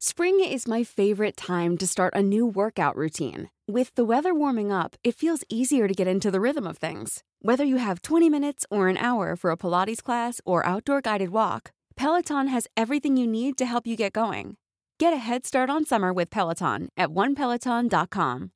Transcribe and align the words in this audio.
Spring 0.00 0.38
is 0.38 0.68
my 0.68 0.84
favorite 0.84 1.36
time 1.36 1.76
to 1.76 1.84
start 1.84 2.14
a 2.14 2.22
new 2.22 2.46
workout 2.46 2.94
routine. 2.94 3.50
With 3.66 3.92
the 3.96 4.04
weather 4.04 4.32
warming 4.32 4.70
up, 4.70 4.94
it 5.02 5.16
feels 5.16 5.42
easier 5.48 5.88
to 5.88 5.92
get 5.92 6.06
into 6.06 6.30
the 6.30 6.40
rhythm 6.40 6.68
of 6.68 6.78
things. 6.78 7.24
Whether 7.42 7.64
you 7.64 7.78
have 7.78 8.02
20 8.02 8.30
minutes 8.30 8.64
or 8.70 8.86
an 8.86 8.96
hour 8.96 9.34
for 9.34 9.50
a 9.50 9.56
Pilates 9.56 10.00
class 10.00 10.40
or 10.44 10.64
outdoor 10.64 11.00
guided 11.00 11.30
walk, 11.30 11.72
Peloton 11.96 12.46
has 12.46 12.68
everything 12.76 13.16
you 13.16 13.26
need 13.26 13.58
to 13.58 13.66
help 13.66 13.88
you 13.88 13.96
get 13.96 14.12
going. 14.12 14.56
Get 15.00 15.12
a 15.12 15.16
head 15.16 15.44
start 15.44 15.68
on 15.68 15.84
summer 15.84 16.12
with 16.12 16.30
Peloton 16.30 16.90
at 16.96 17.08
onepeloton.com. 17.08 18.52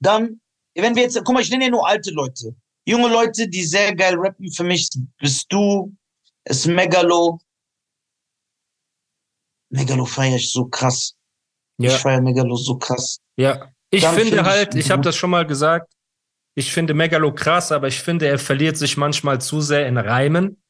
Dann, 0.00 0.40
wenn 0.74 0.94
wir 0.94 1.02
jetzt, 1.02 1.22
guck 1.22 1.34
mal, 1.34 1.42
ich 1.42 1.50
nenne 1.50 1.64
ja 1.64 1.70
nur 1.70 1.86
alte 1.86 2.10
Leute. 2.12 2.56
Junge 2.86 3.08
Leute, 3.08 3.48
die 3.48 3.64
sehr 3.64 3.94
geil 3.94 4.14
rappen 4.16 4.50
für 4.50 4.64
mich, 4.64 4.88
bist 5.20 5.44
du, 5.50 5.92
ist 6.46 6.66
Megalo. 6.66 7.38
Megalo 9.70 10.04
feier 10.04 10.36
ich 10.36 10.50
so 10.52 10.66
krass. 10.66 11.14
Ja. 11.78 11.90
Ich 11.90 11.96
feier 11.98 12.20
Megalo 12.20 12.56
so 12.56 12.76
krass. 12.76 13.18
Ja, 13.36 13.68
ich 13.90 14.02
Dann 14.02 14.14
finde 14.14 14.30
find 14.36 14.40
ich 14.40 14.46
halt, 14.46 14.74
ich 14.74 14.90
habe 14.90 14.98
gut. 15.00 15.06
das 15.06 15.16
schon 15.16 15.30
mal 15.30 15.46
gesagt, 15.46 15.92
ich 16.54 16.72
finde 16.72 16.94
Megalo 16.94 17.32
krass, 17.34 17.70
aber 17.70 17.86
ich 17.88 18.00
finde, 18.00 18.26
er 18.26 18.38
verliert 18.38 18.76
sich 18.76 18.96
manchmal 18.96 19.40
zu 19.40 19.60
sehr 19.60 19.86
in 19.86 19.96
Reimen. 19.96 20.60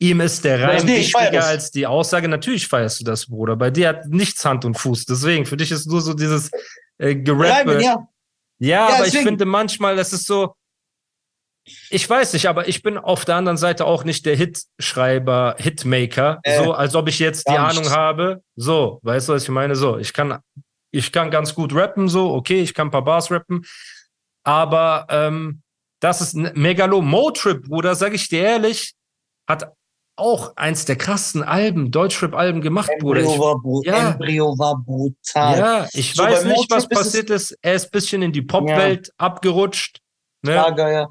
Ihm 0.00 0.20
ist 0.20 0.44
der 0.44 0.62
Reim 0.62 0.84
nee, 0.86 0.98
ich 0.98 1.14
wichtiger 1.14 1.44
als 1.46 1.70
die 1.72 1.86
Aussage. 1.86 2.28
Natürlich 2.28 2.68
feierst 2.68 3.00
du 3.00 3.04
das, 3.04 3.26
Bruder. 3.26 3.56
Bei 3.56 3.70
dir 3.70 3.88
hat 3.88 4.06
nichts 4.06 4.44
Hand 4.44 4.64
und 4.64 4.78
Fuß. 4.78 5.06
Deswegen, 5.06 5.44
für 5.44 5.56
dich 5.56 5.72
ist 5.72 5.86
nur 5.86 6.00
so 6.00 6.14
dieses 6.14 6.50
äh, 6.98 7.16
Gerappe. 7.16 7.70
Reimen, 7.70 7.80
ja. 7.80 7.96
Ja, 8.60 8.68
Ja, 8.68 8.86
aber 8.88 9.06
ich 9.06 9.12
deswegen. 9.12 9.24
finde 9.30 9.44
manchmal, 9.46 9.96
das 9.96 10.12
ist 10.12 10.26
so. 10.26 10.54
Ich 11.90 12.08
weiß 12.08 12.32
nicht, 12.32 12.46
aber 12.48 12.68
ich 12.68 12.82
bin 12.82 12.98
auf 12.98 13.24
der 13.24 13.36
anderen 13.36 13.56
Seite 13.58 13.84
auch 13.84 14.04
nicht 14.04 14.26
der 14.26 14.36
Hitschreiber, 14.36 15.56
Hitmaker, 15.58 16.40
Äh, 16.42 16.64
so 16.64 16.72
als 16.72 16.94
ob 16.94 17.08
ich 17.08 17.18
jetzt 17.18 17.46
die 17.48 17.52
nicht. 17.52 17.60
Ahnung 17.60 17.90
habe. 17.90 18.42
So, 18.56 19.00
weißt 19.02 19.28
du, 19.28 19.32
was 19.34 19.42
ich 19.44 19.48
meine? 19.48 19.76
So, 19.76 19.98
ich 19.98 20.12
kann, 20.12 20.38
ich 20.90 21.12
kann 21.12 21.30
ganz 21.30 21.54
gut 21.54 21.74
rappen, 21.74 22.08
so, 22.08 22.32
okay, 22.34 22.60
ich 22.60 22.74
kann 22.74 22.88
ein 22.88 22.90
paar 22.92 23.04
Bars 23.04 23.30
rappen, 23.30 23.64
aber 24.44 25.06
ähm, 25.10 25.62
das 26.00 26.20
ist 26.20 26.34
ein 26.34 26.50
Megalo 26.54 27.02
Motrip, 27.02 27.64
Bruder, 27.64 27.94
sag 27.94 28.14
ich 28.14 28.28
dir 28.28 28.42
ehrlich, 28.42 28.94
hat 29.48 29.72
auch 30.16 30.56
eins 30.56 30.84
der 30.84 30.96
krassesten 30.96 31.42
Alben, 31.44 31.90
Deutschrap-Alben 31.92 32.60
gemacht, 32.60 32.90
Bruder. 32.98 33.20
Embryo 33.20 33.34
Ich, 33.34 33.40
war, 33.40 33.82
ja. 33.84 34.10
Embryo 34.10 34.58
war 34.58 34.76
brutal. 34.76 35.58
ja, 35.58 35.88
ich 35.92 36.14
So, 36.14 36.24
weiß 36.24 36.44
nicht, 36.44 36.70
was 36.70 36.84
Motrip 36.84 36.92
ist 36.92 36.98
passiert 36.98 37.30
ist. 37.30 37.56
Er 37.62 37.74
ist 37.74 37.86
ein 37.86 37.90
bisschen 37.92 38.22
in 38.22 38.32
die 38.32 38.42
Popwelt 38.42 39.12
abgerutscht. 39.16 40.00
Ne? 40.42 40.54
Lager, 40.54 40.90
ja. 40.90 41.08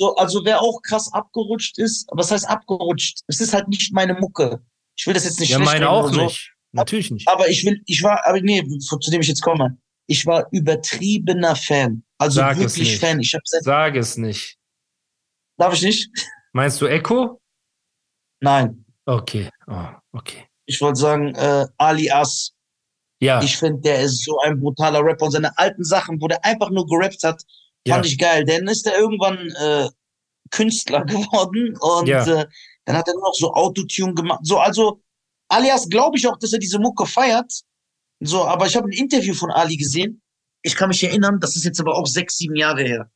So, 0.00 0.16
also 0.16 0.42
wer 0.46 0.62
auch 0.62 0.80
krass 0.80 1.12
abgerutscht 1.12 1.76
ist, 1.76 2.08
was 2.10 2.30
heißt 2.30 2.48
abgerutscht? 2.48 3.18
Es 3.26 3.38
ist 3.38 3.52
halt 3.52 3.68
nicht 3.68 3.92
meine 3.92 4.14
Mucke. 4.14 4.62
Ich 4.96 5.06
will 5.06 5.12
das 5.12 5.24
jetzt 5.24 5.38
nicht 5.38 5.50
Ja, 5.50 5.58
meine 5.58 5.90
auch 5.90 6.10
so. 6.10 6.22
nicht. 6.24 6.54
Natürlich 6.72 7.10
nicht. 7.10 7.28
Aber 7.28 7.50
ich 7.50 7.66
will, 7.66 7.82
ich 7.84 8.02
war, 8.02 8.26
aber 8.26 8.40
nee, 8.40 8.66
zu 8.78 8.96
dem 9.10 9.20
ich 9.20 9.28
jetzt 9.28 9.42
komme. 9.42 9.76
Ich 10.06 10.24
war 10.24 10.48
übertriebener 10.52 11.54
Fan. 11.54 12.02
Also 12.16 12.36
Sag 12.40 12.58
wirklich. 12.58 12.98
Fan. 12.98 13.20
Ich 13.20 13.34
habe 13.34 13.42
seit, 13.44 13.62
Sag 13.62 13.94
es 13.94 14.16
nicht. 14.16 14.56
darf 15.58 15.74
ich 15.74 15.82
nicht? 15.82 16.10
Meinst 16.54 16.80
du 16.80 16.86
Echo? 16.86 17.38
Nein. 18.40 18.86
Okay. 19.04 19.50
Oh, 19.66 19.84
okay. 20.12 20.46
Ich 20.64 20.80
wollte 20.80 20.98
sagen, 20.98 21.34
äh, 21.34 21.66
Alias. 21.76 22.54
Ja. 23.20 23.42
Ich 23.42 23.58
finde, 23.58 23.82
der 23.82 24.00
ist 24.00 24.24
so 24.24 24.38
ein 24.40 24.58
brutaler 24.60 25.04
Rapper 25.04 25.26
und 25.26 25.32
seine 25.32 25.58
alten 25.58 25.84
Sachen, 25.84 26.18
wo 26.22 26.26
der 26.26 26.42
einfach 26.42 26.70
nur 26.70 26.86
gerappt 26.86 27.22
hat, 27.22 27.44
ja. 27.86 27.94
fand 27.94 28.06
ich 28.06 28.18
geil. 28.18 28.44
Dann 28.44 28.66
ist 28.68 28.86
er 28.86 28.98
irgendwann 28.98 29.38
äh, 29.60 29.88
Künstler 30.50 31.04
geworden 31.06 31.76
und 31.80 32.06
Ja. 32.08 32.24
äh, 32.42 32.46
dann 32.84 32.96
hat 32.96 33.08
er 33.08 33.14
nur 33.14 33.22
noch 33.24 33.34
so 33.34 33.52
Autotune 33.52 34.14
gemacht. 34.14 34.40
So, 34.42 34.58
also 34.58 35.00
Alias 35.48 35.88
glaube 35.88 36.16
ich 36.16 36.26
auch, 36.26 36.38
dass 36.38 36.52
er 36.52 36.58
diese 36.58 36.78
Mucke 36.78 37.06
feiert. 37.06 37.52
So, 38.20 38.44
aber 38.44 38.66
ich 38.66 38.76
habe 38.76 38.88
ein 38.88 38.92
Interview 38.92 39.34
von 39.34 39.50
Ali 39.50 39.76
gesehen. 39.76 40.20
Ich 40.62 40.74
kann 40.76 40.88
mich 40.88 41.02
erinnern, 41.04 41.38
das 41.40 41.56
ist 41.56 41.64
jetzt 41.64 41.80
aber 41.80 41.94
auch 41.96 42.06
sechs, 42.06 42.36
sieben 42.36 42.54
Jahre 42.56 42.82
her. 42.82 43.10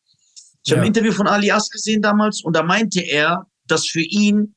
Ich 0.65 0.71
habe 0.73 0.79
Ja. 0.81 0.83
ein 0.85 0.89
Interview 0.89 1.13
von 1.13 1.27
Alias 1.27 1.69
gesehen 1.69 2.01
damals 2.01 2.43
und 2.43 2.55
da 2.57 2.63
meinte 2.63 3.01
er, 3.03 3.47
dass 3.67 3.87
für 3.87 4.01
ihn 4.01 4.55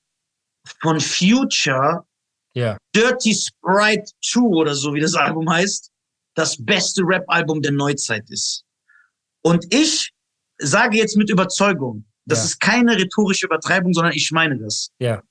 von 0.81 0.99
Future 0.99 2.05
ja. 2.53 2.77
Dirty 2.95 3.33
Sprite 3.35 4.09
2 4.23 4.39
oder 4.41 4.73
so, 4.75 4.93
wie 4.93 4.99
das 5.01 5.15
Album 5.15 5.49
heißt, 5.49 5.91
das 6.35 6.55
beste 6.63 7.01
Rap-Album 7.03 7.61
der 7.61 7.71
Neuzeit 7.73 8.29
ist. 8.29 8.63
Und 9.47 9.65
ich 9.73 10.11
sage 10.57 10.97
jetzt 10.97 11.15
mit 11.17 11.29
Überzeugung, 11.29 12.05
das 12.25 12.39
Ja. 12.39 12.45
ist 12.45 12.59
keine 12.59 12.95
rhetorische 12.97 13.45
Übertreibung, 13.45 13.93
sondern 13.93 14.13
ich 14.13 14.31
meine 14.31 14.57
das. 14.57 14.91
Ja. 14.99 15.21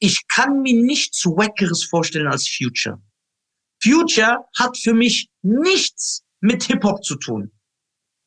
Ich 0.00 0.26
kann 0.28 0.60
mir 0.62 0.74
nichts 0.74 1.24
Wackeres 1.24 1.84
vorstellen 1.84 2.26
als 2.26 2.48
Future. 2.48 3.00
Future 3.82 4.38
hat 4.58 4.76
für 4.76 4.92
mich 4.94 5.28
nichts 5.42 6.22
mit 6.40 6.64
Hip-Hop 6.64 7.02
zu 7.04 7.16
tun. 7.16 7.50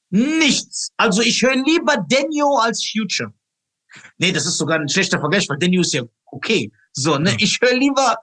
Nichts. 0.09 0.91
Also 0.97 1.21
ich 1.21 1.41
höre 1.41 1.55
lieber 1.55 1.97
Denio 2.09 2.57
als 2.57 2.87
Future. 2.89 3.33
Nee, 4.17 4.31
das 4.31 4.45
ist 4.45 4.57
sogar 4.57 4.79
ein 4.79 4.89
schlechter 4.89 5.19
Vergleich, 5.19 5.47
weil 5.49 5.57
Denio 5.57 5.81
ist 5.81 5.93
ja 5.93 6.03
okay. 6.27 6.71
So, 6.93 7.17
ne, 7.17 7.31
Ja. 7.31 7.37
ich 7.39 7.57
höre 7.61 7.73
lieber, 7.75 8.17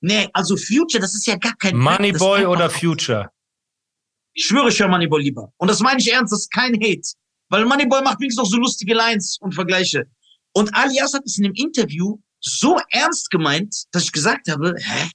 nee, 0.00 0.28
also 0.32 0.56
Future, 0.56 1.00
das 1.00 1.14
ist 1.14 1.26
ja 1.26 1.36
gar 1.36 1.54
kein 1.56 1.76
Moneyboy 1.76 2.44
oder 2.46 2.68
Future? 2.70 3.30
Ich 4.36 4.44
schwöre, 4.44 4.68
ich 4.68 4.78
höre 4.78 4.88
Moneyboy 4.88 5.22
lieber. 5.22 5.50
Und 5.56 5.68
das 5.70 5.80
meine 5.80 5.98
ich 5.98 6.12
ernst, 6.12 6.30
das 6.32 6.40
ist 6.40 6.52
kein 6.52 6.74
Hate. 6.74 7.00
Weil 7.48 7.64
Moneyboy 7.64 8.02
macht 8.02 8.20
wenigstens 8.20 8.44
noch 8.44 8.50
so 8.50 8.58
lustige 8.58 8.94
Lines 8.94 9.38
und 9.40 9.54
Vergleiche. 9.54 10.04
Und 10.52 10.74
Alias 10.74 11.14
hat 11.14 11.22
es 11.24 11.38
in 11.38 11.44
dem 11.44 11.54
Interview 11.54 12.18
so 12.40 12.78
ernst 12.90 13.30
gemeint, 13.30 13.74
dass 13.92 14.04
ich 14.04 14.12
gesagt 14.12 14.48
habe, 14.50 14.74
hä? 14.78 15.10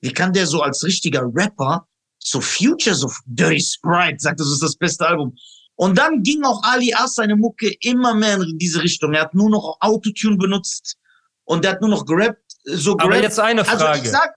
Wie 0.00 0.12
kann 0.12 0.32
der 0.32 0.46
so 0.46 0.60
als 0.62 0.84
richtiger 0.84 1.22
Rapper 1.34 1.86
so 2.18 2.40
Future, 2.40 2.94
so 2.94 3.10
Dirty 3.26 3.60
Sprite, 3.60 4.18
sagt, 4.20 4.38
das 4.38 4.46
ist 4.48 4.62
das 4.62 4.76
beste 4.76 5.06
Album. 5.08 5.34
Und 5.74 5.98
dann 5.98 6.22
ging 6.22 6.44
auch 6.44 6.62
Alias 6.62 7.16
seine 7.16 7.34
Mucke 7.34 7.72
immer 7.80 8.14
mehr 8.14 8.36
in 8.40 8.58
diese 8.58 8.80
Richtung. 8.80 9.12
Er 9.14 9.22
hat 9.22 9.34
nur 9.34 9.50
noch 9.50 9.76
Autotune 9.80 10.36
benutzt 10.36 10.96
und 11.44 11.64
der 11.64 11.72
hat 11.72 11.80
nur 11.80 11.90
noch 11.90 12.04
gerappt, 12.06 12.38
so 12.64 12.92
Aber 12.92 13.08
gerappt. 13.08 13.22
jetzt 13.24 13.40
eine 13.40 13.66
Also 13.68 13.84
Frage. 13.84 14.02
ich 14.02 14.10
sag, 14.10 14.34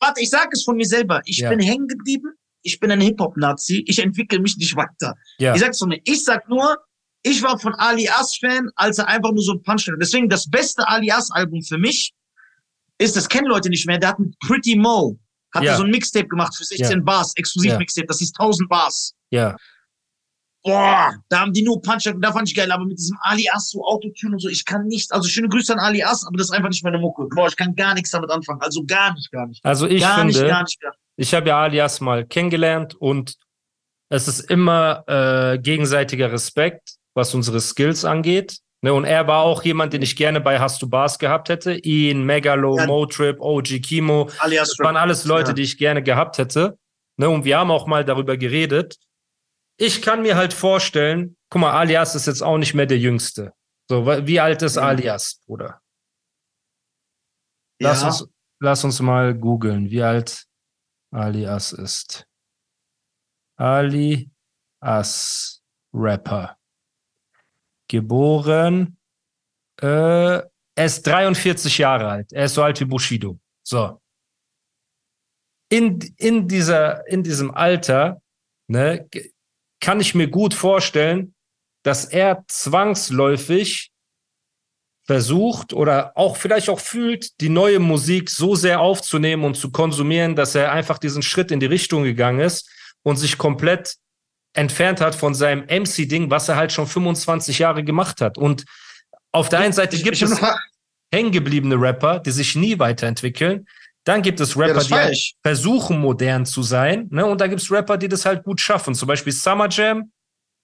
warte, 0.00 0.22
ich 0.22 0.30
sag 0.30 0.48
es 0.54 0.64
von 0.64 0.76
mir 0.76 0.86
selber. 0.86 1.20
Ich 1.26 1.38
Ja. 1.38 1.50
bin 1.50 1.60
hängen 1.60 1.86
geblieben. 1.86 2.32
Ich 2.68 2.78
bin 2.80 2.90
ein 2.90 3.00
Hip-Hop-Nazi. 3.00 3.84
Ich 3.86 3.98
entwickle 3.98 4.38
mich 4.40 4.56
nicht 4.56 4.76
weiter. 4.76 5.14
ja. 5.38 5.54
Ich 5.54 5.60
sag's 5.60 5.80
mir. 5.82 6.00
Ich 6.04 6.22
sag 6.24 6.48
nur, 6.48 6.76
ich 7.22 7.42
war 7.42 7.58
von 7.58 7.74
Ali 7.74 8.08
As-Fan, 8.08 8.70
als 8.76 8.98
er 8.98 9.08
einfach 9.08 9.32
nur 9.32 9.42
so 9.42 9.52
ein 9.54 9.62
Punch 9.62 9.86
hatte. 9.88 9.98
Deswegen 10.00 10.28
das 10.28 10.48
beste 10.48 10.86
Ali 10.86 11.10
As-Album 11.10 11.62
für 11.62 11.78
mich 11.78 12.12
ist, 12.98 13.16
das 13.16 13.28
kennen 13.28 13.46
Leute 13.48 13.68
nicht 13.70 13.86
mehr, 13.86 13.98
der 13.98 14.10
hat 14.10 14.18
mit 14.18 14.38
Pretty 14.40 14.76
Mo, 14.76 15.18
hat 15.54 15.62
Ja. 15.62 15.76
so 15.76 15.84
ein 15.84 15.90
Mixtape 15.90 16.28
gemacht 16.28 16.54
für 16.56 16.64
16 16.64 16.98
Ja. 16.98 17.04
Bars, 17.04 17.32
exklusiv. 17.36 17.76
Mixtape, 17.78 18.06
das 18.06 18.20
ist 18.20 18.34
1000 18.38 18.68
Bars. 18.68 19.14
ja. 19.30 19.56
Boah, 20.64 21.14
da 21.28 21.40
haben 21.40 21.52
die 21.52 21.62
nur 21.62 21.80
Punch, 21.80 22.12
da 22.20 22.32
fand 22.32 22.48
ich 22.48 22.54
geil, 22.54 22.70
aber 22.72 22.84
mit 22.84 22.98
diesem 22.98 23.16
Ali 23.22 23.48
As, 23.50 23.70
so 23.70 23.84
Autotune 23.84 24.34
und 24.34 24.40
so, 24.40 24.48
ich 24.48 24.64
kann 24.64 24.86
nicht, 24.86 25.12
also 25.12 25.28
schöne 25.28 25.48
Grüße 25.48 25.72
an 25.72 25.78
Ali 25.78 26.02
As, 26.02 26.26
aber 26.26 26.36
das 26.36 26.48
ist 26.48 26.52
einfach 26.52 26.68
nicht 26.68 26.82
meine 26.84 26.98
Mucke. 26.98 27.26
Boah, 27.34 27.46
ich 27.48 27.56
kann 27.56 27.74
gar 27.76 27.94
nichts 27.94 28.10
damit 28.10 28.30
anfangen, 28.30 28.60
also 28.60 28.82
gar 28.84 29.14
nicht, 29.14 29.30
gar 29.30 29.46
nicht. 29.46 29.64
Also 29.64 29.86
ich 29.86 30.00
gar 30.02 30.18
finde, 30.18 30.32
nicht, 30.32 30.46
gar 30.46 30.62
nicht, 30.64 30.80
gar 30.80 30.90
nicht. 30.90 30.98
ich 31.16 31.32
habe 31.34 31.48
ja 31.48 31.60
Alias 31.62 32.00
mal 32.00 32.26
kennengelernt 32.26 32.94
und 32.96 33.36
es 34.10 34.26
ist 34.26 34.40
immer 34.50 35.04
äh, 35.06 35.58
gegenseitiger 35.58 36.32
Respekt, 36.32 36.96
was 37.14 37.34
unsere 37.34 37.60
Skills 37.60 38.04
angeht. 38.04 38.58
Ne, 38.80 38.92
und 38.94 39.04
er 39.04 39.26
war 39.26 39.40
auch 39.42 39.64
jemand, 39.64 39.92
den 39.92 40.02
ich 40.02 40.14
gerne 40.14 40.40
bei 40.40 40.60
Hast 40.60 40.80
du 40.82 40.88
Bars 40.88 41.18
gehabt 41.18 41.48
hätte. 41.48 41.72
Ihn, 41.74 42.22
Megalo, 42.24 42.78
Ja. 42.78 42.86
Motrip, 42.86 43.40
OG 43.40 43.80
Kimo. 43.80 44.30
Ali 44.38 44.56
As 44.58 44.68
Das 44.76 44.78
waren 44.78 44.96
alles 44.96 45.24
Leute, 45.24 45.48
Ja. 45.50 45.54
die 45.54 45.62
ich 45.62 45.78
gerne 45.78 46.00
gehabt 46.00 46.38
hätte. 46.38 46.78
Ne, 47.16 47.28
und 47.28 47.44
wir 47.44 47.58
haben 47.58 47.72
auch 47.72 47.86
mal 47.88 48.04
darüber 48.04 48.36
geredet. 48.36 48.96
Ich 49.80 50.02
kann 50.02 50.22
mir 50.22 50.34
halt 50.36 50.52
vorstellen, 50.52 51.36
guck 51.50 51.60
mal, 51.62 51.72
Alias 51.72 52.16
ist 52.16 52.26
jetzt 52.26 52.42
auch 52.42 52.58
nicht 52.58 52.74
mehr 52.74 52.86
der 52.86 52.98
Jüngste. 52.98 53.54
So, 53.88 54.06
wie 54.06 54.40
alt 54.40 54.60
ist. 54.62 54.76
Alias, 54.76 55.40
Bruder? 55.46 55.80
Lass, 57.80 58.02
ja. 58.02 58.08
uns, 58.08 58.28
lass 58.60 58.84
uns 58.84 59.00
mal 59.00 59.34
googeln, 59.34 59.88
wie 59.88 60.02
alt 60.02 60.46
Alias 61.12 61.72
ist. 61.72 62.26
Alias 63.56 64.32
Rapper. 65.94 66.58
Geboren. 67.88 68.98
Äh, 69.80 69.86
er 70.38 70.84
ist 70.84 71.06
43 71.06 71.78
Jahre 71.78 72.08
alt. 72.08 72.32
Er 72.32 72.46
ist 72.46 72.54
so 72.54 72.62
alt 72.64 72.80
wie 72.80 72.84
Bushido. 72.84 73.38
So. 73.62 74.02
In, 75.70 76.00
in, 76.16 76.48
dieser, 76.48 77.06
in 77.06 77.22
diesem 77.22 77.52
Alter 77.52 78.20
ne, 78.68 79.08
kann 79.80 80.00
ich 80.00 80.14
mir 80.14 80.28
gut 80.28 80.54
vorstellen, 80.54 81.34
dass 81.84 82.04
er 82.04 82.44
zwangsläufig 82.48 83.90
versucht 85.06 85.72
oder 85.72 86.12
auch 86.16 86.36
vielleicht 86.36 86.68
auch 86.68 86.80
fühlt, 86.80 87.40
die 87.40 87.48
neue 87.48 87.78
Musik 87.78 88.28
so 88.28 88.54
sehr 88.54 88.80
aufzunehmen 88.80 89.44
und 89.44 89.56
zu 89.56 89.70
konsumieren, 89.70 90.36
dass 90.36 90.54
er 90.54 90.72
einfach 90.72 90.98
diesen 90.98 91.22
Schritt 91.22 91.50
in 91.50 91.60
die 91.60 91.66
Richtung 91.66 92.02
gegangen 92.04 92.40
ist 92.40 92.68
und 93.02 93.16
sich 93.16 93.38
komplett 93.38 93.96
entfernt 94.54 95.00
hat 95.00 95.14
von 95.14 95.34
seinem 95.34 95.64
MC-Ding, 95.64 96.30
was 96.30 96.48
er 96.48 96.56
halt 96.56 96.72
schon 96.72 96.86
25 96.86 97.58
Jahre 97.58 97.84
gemacht 97.84 98.20
hat. 98.20 98.36
Und 98.36 98.64
auf 99.32 99.48
der 99.48 99.60
einen 99.60 99.72
Seite 99.72 99.96
Ich- 99.96 100.04
gibt 100.04 100.16
ich 100.16 100.22
hab 100.22 100.30
es 100.30 100.40
hängengebliebene 101.14 101.80
Rapper, 101.80 102.18
die 102.18 102.30
sich 102.32 102.54
nie 102.54 102.78
weiterentwickeln. 102.78 103.66
Dann 104.08 104.22
gibt 104.22 104.40
es 104.40 104.56
Rapper, 104.56 104.82
die 104.82 104.94
halt 104.94 105.32
versuchen, 105.42 106.00
modern 106.00 106.46
zu 106.46 106.62
sein. 106.62 107.08
Ne? 107.10 107.26
Und 107.26 107.42
da 107.42 107.46
gibt 107.46 107.60
es 107.60 107.70
Rapper, 107.70 107.98
die 107.98 108.08
das 108.08 108.24
halt 108.24 108.42
gut 108.42 108.58
schaffen. 108.58 108.94
Zum 108.94 109.06
Beispiel 109.06 109.34
Summer 109.34 109.68
Jam 109.68 110.10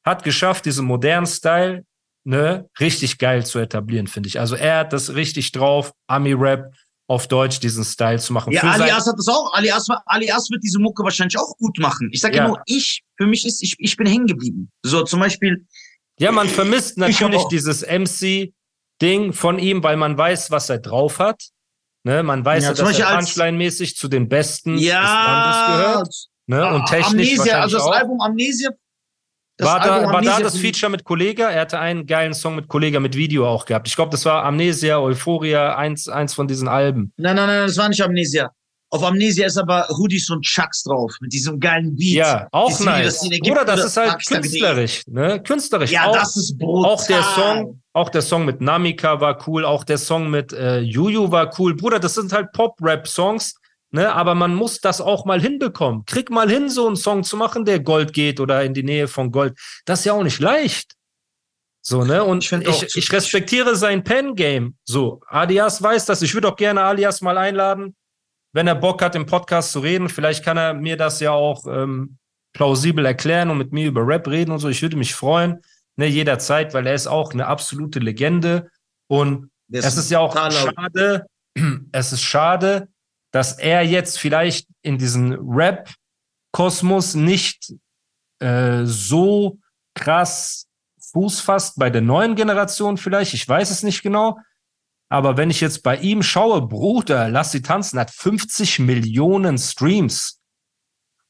hat 0.03 0.25
geschafft, 0.25 0.65
diesen 0.65 0.87
modernen 0.87 1.27
Style 1.27 1.85
ne, 2.25 2.67
richtig 2.81 3.19
geil 3.19 3.45
zu 3.45 3.59
etablieren, 3.59 4.07
finde 4.07 4.29
ich. 4.29 4.41
Also 4.41 4.57
er 4.57 4.79
hat 4.79 4.95
das 4.95 5.15
richtig 5.15 5.53
drauf, 5.53 5.93
Ami-Rap 6.07 6.73
auf 7.07 7.29
Deutsch 7.29 7.61
diesen 7.61 7.85
Style 7.85 8.19
zu 8.19 8.33
machen. 8.33 8.51
Ja, 8.51 8.61
für 8.61 8.71
Alias 8.71 9.07
hat 9.07 9.19
das 9.19 9.29
auch. 9.29 9.53
Alias, 9.53 9.89
Alias 10.07 10.49
wird 10.51 10.65
diese 10.65 10.79
Mucke 10.79 11.05
wahrscheinlich 11.05 11.39
auch 11.39 11.55
gut 11.59 11.79
machen. 11.79 12.09
Ich 12.13 12.23
sage 12.23 12.39
ja. 12.39 12.45
ja 12.45 12.49
nur, 12.49 12.63
ich, 12.65 13.03
für 13.19 13.27
mich 13.27 13.45
ist, 13.45 13.63
ich, 13.63 13.75
ich 13.77 13.95
bin 13.99 14.07
hängen 14.07 14.27
geblieben. 14.27 14.71
So 14.83 15.03
zum 15.03 15.21
Beispiel. 15.21 15.67
Ja, 16.19 16.33
man 16.33 16.49
vermisst 16.49 16.97
natürlich 16.97 17.45
dieses 17.51 17.83
MC-Ding 17.83 19.35
von 19.35 19.59
ihm, 19.59 19.83
weil 19.83 19.99
man 19.99 20.17
weiß, 20.17 20.51
was 20.51 20.71
er 20.71 20.79
drauf 20.79 21.19
hat. 21.19 21.51
Ne, 22.05 22.23
man 22.23 22.45
weiß 22.45 22.63
ja, 22.63 22.71
ja 22.71 22.75
dass 22.75 22.99
er 22.99 23.07
Punchline-mäßig 23.19 23.97
zu 23.97 24.09
den 24.09 24.29
Besten 24.29 24.77
ja, 24.77 25.01
des 25.01 25.11
Landes 25.27 25.67
gehört. 25.67 26.29
Ne, 26.47 26.75
und 26.75 26.87
technisch 26.87 27.39
Amnesia, 27.39 27.61
also 27.61 27.77
das 27.79 27.87
auch. 27.87 27.93
Album 27.93 28.21
Amnesia 28.21 28.71
das 29.57 29.69
war 29.69 29.81
da, 29.81 30.13
war 30.13 30.21
da 30.21 30.41
das 30.41 30.59
Feature 30.59 30.91
mit 30.91 31.05
Kollega? 31.05 31.49
Er 31.49 31.61
hatte 31.61 31.79
einen 31.79 32.07
geilen 32.07 32.35
Song 32.35 32.57
mit 32.57 32.67
Kollega 32.67 32.99
mit 32.99 33.15
Video 33.15 33.47
auch 33.47 33.67
gehabt. 33.67 33.87
Ich 33.87 33.95
glaube, 33.95 34.11
das 34.11 34.25
war 34.25 34.43
Amnesia, 34.43 34.99
Euphoria, 34.99 35.77
eins, 35.77 36.09
eins 36.09 36.35
von 36.35 36.49
diesen 36.49 36.67
Alben. 36.67 37.13
Nein, 37.17 37.37
nein, 37.37 37.47
nein, 37.47 37.67
das 37.67 37.77
war 37.77 37.89
nicht 37.89 38.03
Amnesia. 38.03 38.51
Auf 38.95 39.03
Amnesia 39.03 39.47
ist 39.47 39.59
aber 39.59 39.89
Hoodies 39.89 40.31
und 40.31 40.43
Chucks 40.43 40.85
drauf, 40.85 41.13
mit 41.21 41.33
diesem 41.33 41.59
geilen 41.59 41.97
Beat. 41.97 42.15
Ja, 42.15 42.49
auch 42.53 42.77
die 42.77 42.85
nice. 42.85 43.29
Oder 43.51 43.65
das 43.65 43.87
ist 43.87 43.97
halt 43.97 44.25
künstlerisch, 44.25 45.03
ne? 45.09 45.43
Künstlerisch. 45.43 45.91
Ja, 45.91 46.07
auch, 46.07 46.17
das 46.17 46.37
ist 46.37 46.57
brutal. 46.57 46.93
Auch 46.93 47.05
der 47.05 47.23
Song, 47.25 47.81
auch 47.93 48.09
der 48.09 48.23
Song 48.23 48.45
mit 48.45 48.61
Namika 48.61 49.21
war 49.21 49.37
cool, 49.49 49.65
auch 49.65 49.83
der 49.83 49.99
Song 49.99 50.31
mit 50.31 50.53
äh, 50.53 50.79
Juju 50.79 51.33
war 51.33 51.51
cool. 51.59 51.75
Bruder, 51.75 51.99
das 51.99 52.15
sind 52.15 52.33
halt 52.33 52.53
Pop-Rap-Songs, 52.53 53.55
Ne, 53.91 54.13
aber 54.13 54.35
man 54.35 54.57
muss 54.57 54.81
das 54.81 55.01
auch 55.01 55.25
mal 55.25 55.41
hinbekommen. 55.41 56.05
Krieg 56.05 56.29
mal 56.29 56.51
hin, 56.51 56.69
so 56.69 56.89
einen 56.89 56.97
Song 56.97 57.23
zu 57.23 57.37
machen, 57.37 57.65
der 57.65 57.79
Gold 57.79 58.13
geht 58.13 58.41
oder 58.41 58.65
in 58.65 58.75
die 58.75 58.83
Nähe 58.83 59.07
von 59.07 59.31
Gold. 59.31 59.57
Das 59.85 60.01
ist 60.01 60.07
ja 60.07 60.15
auch 60.15 60.25
nicht 60.25 60.41
leicht. 60.41 60.95
So, 61.81 62.03
ne? 62.03 62.25
Und 62.25 62.45
ich, 62.45 62.83
ich, 62.83 62.97
ich 62.97 63.13
respektiere 63.13 63.77
sein 63.77 64.03
Pen-Game. 64.03 64.77
So, 64.85 65.21
Alias 65.29 65.81
weiß 65.81 66.07
das. 66.07 66.23
Ich 66.23 66.35
würde 66.35 66.49
auch 66.49 66.57
gerne 66.57 66.83
Alias 66.83 67.21
mal 67.21 67.39
einladen, 67.39 67.95
wenn 68.55 68.69
er 68.69 68.77
Bock 68.77 69.03
hat, 69.03 69.17
im 69.17 69.27
Podcast 69.27 69.73
zu 69.73 69.81
reden. 69.81 70.09
Vielleicht 70.09 70.45
kann 70.45 70.57
er 70.57 70.75
mir 70.75 70.97
das 70.97 71.21
ja 71.21 71.33
auch 71.33 71.67
ähm, 71.67 72.17
plausibel 72.55 73.05
erklären 73.05 73.51
und 73.51 73.59
mit 73.59 73.73
mir 73.73 73.89
über 73.89 74.07
Rap 74.07 74.29
reden 74.29 74.53
und 74.53 74.61
so. 74.61 74.69
Ich 74.69 74.81
würde 74.81 74.97
mich 74.97 75.15
freuen, 75.15 75.61
ne, 75.97 76.07
jederzeit, 76.07 76.73
weil 76.73 76.87
er 76.87 76.95
ist 76.95 77.09
auch 77.09 77.33
eine 77.33 77.47
absolute 77.47 77.99
Legende. 77.99 78.71
Und 79.09 79.51
es 79.71 79.97
ist 79.97 80.11
ja 80.11 80.21
auch 80.21 80.35
schade, 80.35 81.27
es 81.93 82.13
ist 82.13 82.23
schade, 82.23 82.89
dass 83.33 83.59
er 83.59 83.83
jetzt 83.83 84.21
vielleicht 84.21 84.69
in 84.83 84.99
diesen 84.99 85.33
Rap-Kosmos 85.33 87.17
nicht 87.17 87.75
äh, 88.39 88.85
so 88.85 89.59
krass 89.95 90.69
Fuß 91.13 91.41
fasst 91.41 91.77
bei 91.77 91.91
der 91.91 92.03
neuen 92.03 92.37
Generation 92.37 92.99
vielleicht. 92.99 93.35
Ich 93.35 93.49
weiß 93.49 93.71
es 93.71 93.83
nicht 93.83 94.03
genau. 94.03 94.39
Aber 95.15 95.37
wenn 95.37 95.49
ich 95.49 95.61
jetzt 95.61 95.85
bei 95.85 95.97
ihm 95.99 96.25
schaue, 96.25 96.61
Bruder, 96.61 97.29
lass 97.29 97.53
sie 97.53 97.63
tanzen, 97.63 98.01
hat 98.01 98.11
50 98.11 98.81
Millionen 98.81 99.59
Streams. 99.59 100.41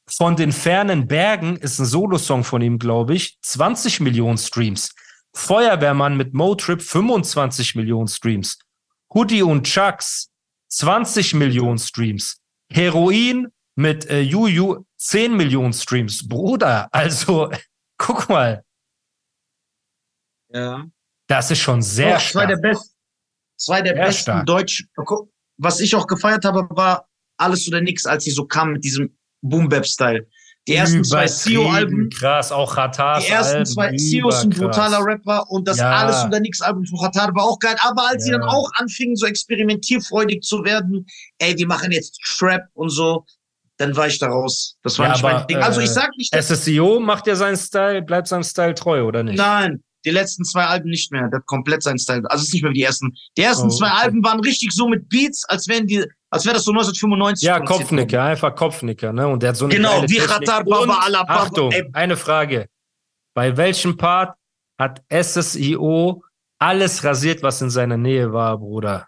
Von 0.07 0.35
den 0.35 0.51
fernen 0.51 1.07
Bergen 1.07 1.55
ist 1.55 1.77
ein 1.77 1.85
Solo-Song 1.85 2.43
von 2.43 2.63
ihm, 2.63 2.79
glaube 2.79 3.13
ich, 3.13 3.37
20 3.43 3.99
Millionen 3.99 4.39
Streams. 4.39 4.95
Feuerwehrmann 5.35 6.17
mit 6.17 6.33
Motrip 6.33 6.81
25 6.81 7.75
Millionen 7.75 8.07
Streams. 8.07 8.57
Hoodie 9.13 9.43
und 9.43 9.67
Chucks 9.67 10.31
20 10.69 11.35
Millionen 11.35 11.77
Streams. 11.77 12.41
Heroin 12.73 13.49
mit 13.75 14.09
äh, 14.09 14.21
Juju 14.21 14.83
10 14.97 15.37
Millionen 15.37 15.73
Streams. 15.73 16.27
Bruder, 16.27 16.89
also 16.91 17.51
guck 17.99 18.29
mal. 18.29 18.63
Ja. 20.51 20.87
Das 21.27 21.51
ist 21.51 21.59
schon 21.59 21.83
sehr 21.83 22.15
oh, 22.15 22.19
stark. 22.19 22.31
Zwei 22.31 22.45
der, 22.47 22.57
best, 22.57 22.94
zwei 23.57 23.81
der 23.81 23.93
besten 23.93 24.21
stark. 24.21 24.45
Deutsch. 24.45 24.85
Was 25.57 25.79
ich 25.79 25.95
auch 25.95 26.07
gefeiert 26.07 26.45
habe, 26.45 26.67
war 26.71 27.07
alles 27.37 27.67
oder 27.67 27.81
nix, 27.81 28.05
als 28.05 28.23
sie 28.25 28.31
so 28.31 28.45
kam 28.45 28.73
mit 28.73 28.83
diesem 28.83 29.15
Boom 29.41 29.69
Bap 29.69 29.85
Style. 29.85 30.27
Die 30.67 30.73
ersten 30.73 31.03
zwei 31.03 31.27
CEO-Alben. 31.27 32.09
Krass, 32.09 32.51
auch 32.51 32.75
Hatar. 32.75 33.19
Die 33.19 33.27
ersten 33.27 33.57
Alben, 33.57 33.65
zwei 33.67 33.95
CEO 33.95 34.29
ist 34.29 34.43
ein 34.43 34.49
brutaler 34.49 35.05
Rapper 35.05 35.45
und 35.51 35.67
das 35.67 35.77
ja. 35.77 35.91
Alles 35.91 36.25
oder 36.25 36.39
Nix 36.39 36.59
Album 36.59 36.85
von 36.85 37.01
Hatar 37.01 37.35
war 37.35 37.43
auch 37.43 37.59
geil. 37.59 37.75
Aber 37.81 38.07
als 38.07 38.23
ja. 38.23 38.25
sie 38.25 38.31
dann 38.31 38.43
auch 38.43 38.67
anfingen, 38.75 39.15
so 39.15 39.27
experimentierfreudig 39.27 40.41
zu 40.41 40.63
werden, 40.63 41.05
ey, 41.37 41.55
wir 41.55 41.67
machen 41.67 41.91
jetzt 41.91 42.19
Trap 42.37 42.63
und 42.73 42.89
so, 42.89 43.25
dann 43.77 43.95
war 43.95 44.07
ich 44.07 44.17
da 44.17 44.27
raus. 44.27 44.77
Das 44.81 44.97
war 44.97 45.05
ja, 45.05 45.11
nicht 45.13 45.23
aber, 45.23 45.33
mein 45.39 45.47
Ding. 45.47 45.57
Also 45.57 45.81
ich 45.81 45.89
sag 45.91 46.09
nicht, 46.17 46.33
dass 46.33 46.47
SSEO 46.47 46.99
macht 46.99 47.27
ja 47.27 47.35
seinen 47.35 47.57
Style, 47.57 48.01
bleibt 48.01 48.27
seinem 48.27 48.43
Style 48.43 48.73
treu, 48.73 49.03
oder 49.03 49.21
nicht? 49.21 49.37
Nein, 49.37 49.83
die 50.05 50.11
letzten 50.11 50.45
zwei 50.45 50.65
Alben 50.65 50.89
nicht 50.89 51.11
mehr. 51.11 51.27
Der 51.29 51.39
hat 51.39 51.45
komplett 51.45 51.83
seinen 51.83 51.99
Style. 51.99 52.23
Also 52.29 52.43
es 52.43 52.49
ist 52.49 52.53
nicht 52.53 52.63
mehr 52.63 52.71
wie 52.71 52.77
die 52.77 52.83
ersten. 52.83 53.13
Die 53.37 53.41
ersten 53.41 53.67
oh, 53.67 53.69
zwei 53.69 53.89
Alben 53.89 54.23
waren 54.23 54.39
richtig 54.39 54.71
so 54.71 54.87
mit 54.87 55.09
Beats, 55.09 55.43
als 55.45 55.67
wären 55.67 55.87
die 55.87 56.05
als 56.35 56.43
wäre 56.43 56.55
das 56.55 56.65
so 56.65 56.71
1995. 56.71 57.47
Ja, 57.47 57.61
Kopfnicker, 57.61 58.21
einfach 58.21 58.53
Kopfnicker, 58.53 59.13
ne? 59.13 59.25
Und 59.25 59.41
der 59.41 59.49
hat 59.49 59.55
so 59.55 59.65
eine 59.65 59.75
Genau, 59.75 60.03
wie 60.03 60.17
Khatar 60.17 60.65
Baba 60.65 60.99
ala 61.05 61.23
Baba. 61.23 61.43
Achtung, 61.43 61.73
eine 61.93 62.17
Frage. 62.17 62.67
Bei 63.33 63.55
welchem 63.55 63.95
Part 63.95 64.35
hat 64.77 65.01
SSIO 65.09 66.21
alles 66.59 67.05
rasiert, 67.05 67.41
was 67.41 67.61
in 67.61 67.69
seiner 67.69 67.95
Nähe 67.95 68.33
war, 68.33 68.57
Bruder? 68.57 69.07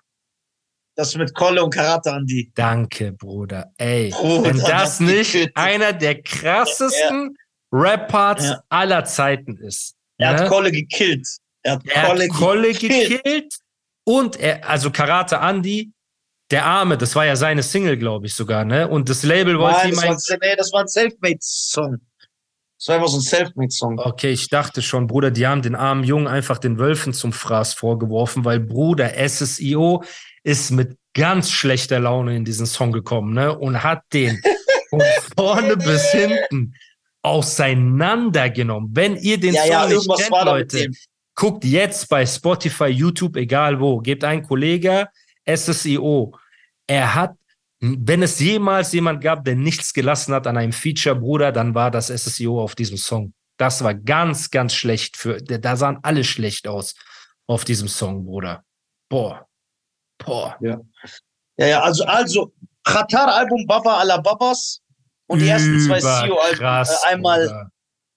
Das 0.96 1.16
mit 1.16 1.34
Kolle 1.36 1.64
und 1.64 1.74
Karate, 1.74 2.14
Andi. 2.14 2.50
Danke, 2.56 3.12
Bruder. 3.12 3.74
Ey, 3.78 4.10
Bruder, 4.10 4.46
wenn 4.46 4.58
das, 4.60 4.70
das 4.70 5.00
nicht 5.02 5.52
einer 5.56 5.92
der 5.92 6.22
krassesten 6.22 7.36
ja. 7.36 7.80
Rap-Parts 7.80 8.46
ja. 8.46 8.64
aller 8.70 9.04
Zeiten 9.04 9.58
ist. 9.58 9.97
Er 10.18 10.34
ne? 10.34 10.40
hat 10.40 10.50
Kolle 10.50 10.72
gekillt. 10.72 11.28
Er 11.64 11.74
hat 11.74 11.82
er 11.86 12.06
Kolle, 12.06 12.24
hat 12.24 12.30
Kolle 12.30 12.74
gekillt. 12.74 13.24
gekillt. 13.24 13.54
Und 14.04 14.40
er, 14.40 14.68
also 14.68 14.90
Karate 14.90 15.40
Andi, 15.40 15.92
der 16.50 16.66
Arme, 16.66 16.98
das 16.98 17.16
war 17.16 17.26
ja 17.26 17.36
seine 17.36 17.62
Single, 17.62 17.98
glaube 17.98 18.26
ich 18.26 18.34
sogar, 18.34 18.64
ne? 18.64 18.88
Und 18.88 19.10
das 19.10 19.24
Label 19.24 19.60
wollte 19.60 19.80
Nein, 19.80 19.90
ihm 19.90 19.96
das 19.96 20.30
war, 20.30 20.38
nee, 20.42 20.56
das 20.56 20.72
war 20.72 20.82
ein 20.82 20.88
Selfmade-Song. 20.88 21.98
Das 22.80 22.88
war 22.88 22.96
einfach 22.96 23.10
so 23.10 23.18
ein 23.18 23.22
Selfmade-Song. 23.22 24.00
Okay, 24.00 24.32
ich 24.32 24.48
dachte 24.50 24.82
schon, 24.82 25.08
Bruder, 25.08 25.32
die 25.32 25.46
haben 25.46 25.62
den 25.62 25.76
armen 25.76 26.04
Jungen 26.04 26.28
einfach 26.28 26.58
den 26.58 26.80
Wölfen 26.80 27.14
zum 27.14 27.34
Fraß 27.34 27.74
vorgeworfen, 27.74 28.46
weil 28.46 28.60
Bruder 28.60 29.12
SSIO 29.28 30.04
ist 30.44 30.72
mit 30.72 30.98
ganz 31.14 31.52
schlechter 31.52 32.00
Laune 32.00 32.36
in 32.38 32.46
diesen 32.46 32.66
Song 32.66 32.92
gekommen, 32.94 33.34
ne? 33.34 33.58
Und 33.58 33.84
hat 33.84 34.04
den 34.14 34.42
von 34.90 35.02
vorne 35.36 35.76
bis 35.76 36.12
hinten 36.12 36.74
auseinandergenommen. 37.28 38.90
Wenn 38.94 39.16
ihr 39.18 39.40
den 39.40 39.54
ja, 39.54 39.62
Song 39.64 39.72
ja, 39.72 39.86
nicht 39.88 40.10
kennt, 40.18 40.46
Leute, 40.46 40.92
guckt 41.36 41.66
jetzt 41.66 42.08
bei 42.10 42.26
Spotify, 42.26 42.88
YouTube, 42.88 43.36
egal 43.36 43.80
wo, 43.80 44.00
gebt 44.00 44.24
einen 44.24 44.44
Kollege 44.44 45.08
SSIO. 45.48 46.34
Er 46.88 47.16
hat, 47.16 47.36
wenn 47.80 48.24
es 48.24 48.40
jemals 48.40 48.94
jemand 48.94 49.22
gab, 49.22 49.44
der 49.46 49.56
nichts 49.56 49.94
gelassen 49.94 50.34
hat 50.34 50.48
an 50.48 50.58
einem 50.58 50.74
Feature, 50.74 51.16
Bruder, 51.16 51.52
dann 51.52 51.76
war 51.76 51.92
das 51.92 52.08
SSIO 52.08 52.62
auf 52.62 52.76
diesem 52.76 52.98
Song. 52.98 53.34
Das 53.58 53.84
war 53.84 53.94
ganz, 53.94 54.50
ganz 54.50 54.74
schlecht 54.74 55.18
für, 55.18 55.42
da 55.42 55.76
sahen 55.76 56.00
alle 56.04 56.24
schlecht 56.24 56.68
aus 56.68 56.96
auf 57.48 57.66
diesem 57.66 57.88
Song, 57.88 58.26
Bruder. 58.26 58.64
Boah. 59.10 59.48
Boah. 60.18 60.58
Ja. 60.62 60.80
Ja, 61.60 61.68
ja, 61.68 61.82
also, 61.82 62.04
also, 62.06 62.54
Qatar-Album 62.84 63.66
Baba 63.66 64.00
ala 64.00 64.18
Babas 64.18 64.82
und 65.28 65.40
die 65.40 65.48
ersten 65.48 65.80
zwei 65.80 66.00
CEO-Alben. 66.00 66.62
Äh, 66.62 67.08
einmal 67.08 67.70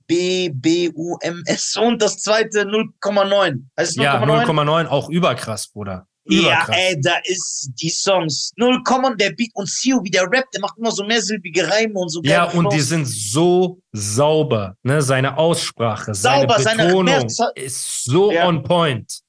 B, 0.07 0.49
B, 0.49 0.90
U, 0.95 1.17
M, 1.21 1.43
S 1.47 1.76
und 1.76 2.02
das 2.02 2.19
zweite 2.19 2.62
0,9. 2.62 3.64
Heißt 3.79 3.93
es 3.93 3.97
0,9? 3.97 4.02
Ja, 4.02 4.23
0,9, 4.23 4.87
auch 4.87 5.09
überkrass, 5.09 5.69
Bruder. 5.69 6.07
Ja, 6.25 6.67
ey, 6.71 7.00
da 7.00 7.14
ist 7.25 7.71
die 7.81 7.90
Songs. 7.90 8.52
Null 8.57 8.83
Komma, 8.85 9.14
der 9.14 9.31
Beat 9.31 9.50
und 9.55 9.69
Sio, 9.69 10.02
wie 10.05 10.11
der 10.11 10.31
Rap, 10.31 10.50
der 10.52 10.61
macht 10.61 10.76
immer 10.79 10.90
so 10.90 11.05
mehrsilbige 11.05 11.69
Reime 11.69 11.95
und 11.95 12.09
so. 12.09 12.21
Ja, 12.23 12.45
und 12.50 12.73
die 12.73 12.81
sind 12.81 13.07
so 13.07 13.81
sauber, 13.93 14.76
ne? 14.83 15.00
Seine 15.02 15.37
Aussprache, 15.37 16.14
sauber, 16.14 16.61
seine 16.61 16.87
Betonung 16.87 17.29
seine 17.29 17.52
ist 17.55 18.05
so 18.05 18.31
ja. 18.31 18.47
on 18.47 18.62
point. 18.62 19.21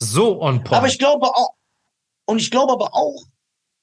So 0.00 0.40
on 0.40 0.62
point. 0.62 0.72
Aber 0.72 0.86
ich 0.86 0.98
glaube 0.98 1.26
auch, 1.26 1.54
und 2.26 2.40
ich 2.40 2.50
glaube 2.50 2.72
aber 2.72 2.94
auch, 2.94 3.24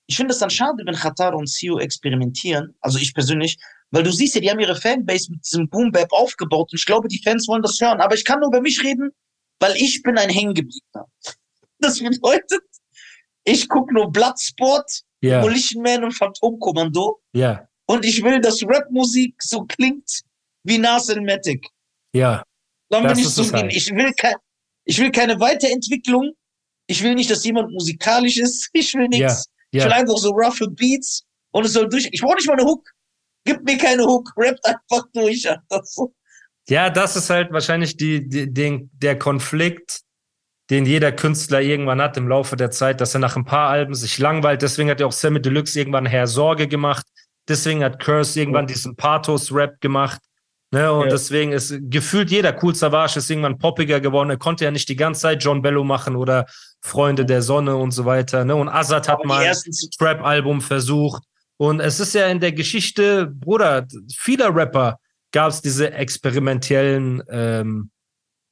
ich 0.09 0.15
finde 0.15 0.33
es 0.33 0.39
dann 0.39 0.49
schade, 0.49 0.83
wenn 0.87 0.95
Qatar 0.95 1.35
und 1.35 1.47
Sio 1.47 1.77
experimentieren, 1.77 2.75
also 2.81 2.97
ich 2.97 3.13
persönlich, 3.13 3.59
weil 3.91 4.01
du 4.01 4.11
siehst 4.11 4.33
ja, 4.33 4.41
die 4.41 4.49
haben 4.49 4.59
ihre 4.59 4.75
Fanbase 4.75 5.31
mit 5.31 5.45
diesem 5.45 5.69
Boom 5.69 5.91
Bap 5.91 6.11
aufgebaut 6.11 6.71
und 6.71 6.79
ich 6.79 6.85
glaube, 6.87 7.07
die 7.07 7.21
Fans 7.23 7.47
wollen 7.47 7.61
das 7.61 7.79
hören. 7.79 8.01
Aber 8.01 8.15
ich 8.15 8.25
kann 8.25 8.39
nur 8.39 8.47
über 8.47 8.59
mich 8.59 8.83
reden, 8.83 9.11
weil 9.59 9.75
ich 9.75 10.01
bin 10.01 10.17
ein 10.17 10.29
Hängengebliebener. 10.29 11.05
Das 11.81 11.99
bedeutet, 11.99 12.61
ich 13.45 13.69
gucke 13.69 13.93
nur 13.93 14.11
Bloodsport, 14.11 15.03
yeah. 15.23 15.39
Demolition 15.39 15.81
Man 15.81 16.03
und 16.03 16.11
Phantomkommando. 16.11 17.21
Ja. 17.31 17.51
Yeah. 17.51 17.69
Und 17.85 18.03
ich 18.03 18.21
will, 18.21 18.41
dass 18.41 18.61
Rapmusik 18.63 19.35
so 19.41 19.63
klingt 19.63 20.23
wie 20.63 20.77
Nas 20.77 21.07
Matic. 21.07 21.65
Ja. 22.13 22.43
Dann 22.89 23.07
bin 23.07 23.17
ich 23.17 23.29
so 23.29 23.49
halt. 23.53 23.73
Ich 23.73 23.89
will, 23.91 24.11
kein, 24.11 24.35
ich 24.83 24.99
will 24.99 25.09
keine 25.09 25.39
Weiterentwicklung. 25.39 26.33
Ich 26.87 27.01
will 27.01 27.15
nicht, 27.15 27.31
dass 27.31 27.45
jemand 27.45 27.71
musikalisch 27.71 28.37
ist. 28.37 28.69
Ich 28.73 28.93
will 28.95 29.07
nichts. 29.07 29.45
Ich 29.71 29.83
will 29.83 29.91
einfach 29.91 30.17
so 30.17 30.31
rough 30.31 30.59
Beats 30.71 31.25
und 31.51 31.65
es 31.65 31.73
soll 31.73 31.89
durch. 31.89 32.09
Ich 32.11 32.21
brauche 32.21 32.35
nicht 32.35 32.47
mal 32.47 32.53
eine 32.53 32.65
Hook. 32.65 32.89
Gib 33.45 33.63
mir 33.63 33.77
keine 33.77 34.03
Hook, 34.03 34.31
rappt 34.37 34.65
einfach 34.65 35.07
durch. 35.13 35.47
Ja, 36.67 36.89
das 36.89 37.15
ist 37.15 37.29
halt 37.29 37.51
wahrscheinlich 37.51 37.97
die, 37.97 38.27
die, 38.27 38.53
den, 38.53 38.91
der 38.93 39.17
Konflikt, 39.17 40.01
den 40.69 40.85
jeder 40.85 41.11
Künstler 41.11 41.61
irgendwann 41.61 42.01
hat 42.01 42.15
im 42.17 42.27
Laufe 42.27 42.55
der 42.55 42.69
Zeit, 42.69 43.01
dass 43.01 43.15
er 43.15 43.19
nach 43.19 43.35
ein 43.35 43.45
paar 43.45 43.69
Alben 43.69 43.95
sich 43.95 44.19
langweilt. 44.19 44.61
Deswegen 44.61 44.89
hat 44.89 44.99
ja 44.99 45.07
auch 45.07 45.11
Sammy 45.11 45.41
Deluxe 45.41 45.79
irgendwann 45.79 46.05
Herr 46.05 46.27
Sorge 46.27 46.67
gemacht. 46.67 47.07
Deswegen 47.47 47.83
hat 47.83 47.99
Curse 47.99 48.39
irgendwann 48.39 48.67
diesen 48.67 48.95
Pathos-Rap 48.95 49.81
gemacht. 49.81 50.21
Ne, 50.71 50.91
und 50.93 51.05
Ja. 51.05 51.09
deswegen 51.09 51.51
ist 51.51 51.73
gefühlt 51.89 52.29
jeder 52.29 52.55
Cool 52.61 52.75
Savage 52.75 53.17
ist 53.17 53.29
irgendwann 53.29 53.57
poppiger 53.57 53.99
geworden. 53.99 54.29
Er 54.29 54.37
konnte 54.37 54.65
ja 54.65 54.71
nicht 54.71 54.87
die 54.87 54.95
ganze 54.95 55.21
Zeit 55.21 55.43
John 55.43 55.63
Bello 55.63 55.83
machen 55.83 56.15
oder 56.15 56.45
Freunde 56.81 57.25
der 57.25 57.41
Sonne 57.41 57.75
und 57.75 57.89
so 57.91 58.05
weiter. 58.05 58.45
Ne? 58.45 58.55
Und 58.55 58.69
Azad 58.69 59.09
hat 59.09 59.25
mal 59.25 59.51
zu- 59.53 59.89
Trap-Album 59.97 60.61
versucht. 60.61 61.23
Und 61.57 61.79
es 61.79 61.99
ist 61.99 62.13
ja 62.13 62.27
in 62.27 62.39
der 62.39 62.51
Geschichte, 62.51 63.25
Bruder, 63.25 63.87
vieler 64.15 64.55
Rapper 64.55 64.99
gab 65.31 65.49
es 65.49 65.61
diese 65.61 65.91
experimentellen 65.91 67.23
ähm, 67.29 67.89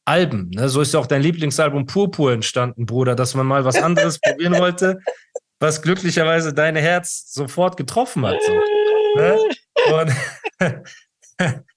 Alben. 0.05 0.49
Ne? 0.49 0.69
So 0.69 0.81
ist 0.81 0.93
ja 0.95 0.99
auch 0.99 1.05
dein 1.07 1.21
Lieblingsalbum 1.21 1.85
Purpur 1.85 2.31
entstanden, 2.33 2.85
Bruder, 2.87 3.13
dass 3.13 3.35
man 3.35 3.45
mal 3.45 3.63
was 3.63 3.75
anderes 3.75 4.19
probieren 4.21 4.57
wollte, 4.57 4.99
was 5.59 5.81
glücklicherweise 5.83 6.51
dein 6.53 6.75
Herz 6.75 7.31
sofort 7.31 7.77
getroffen 7.77 8.25
hat. 8.25 8.39
So. 8.43 8.53
Ne? 9.21 9.37
Und 10.59 10.83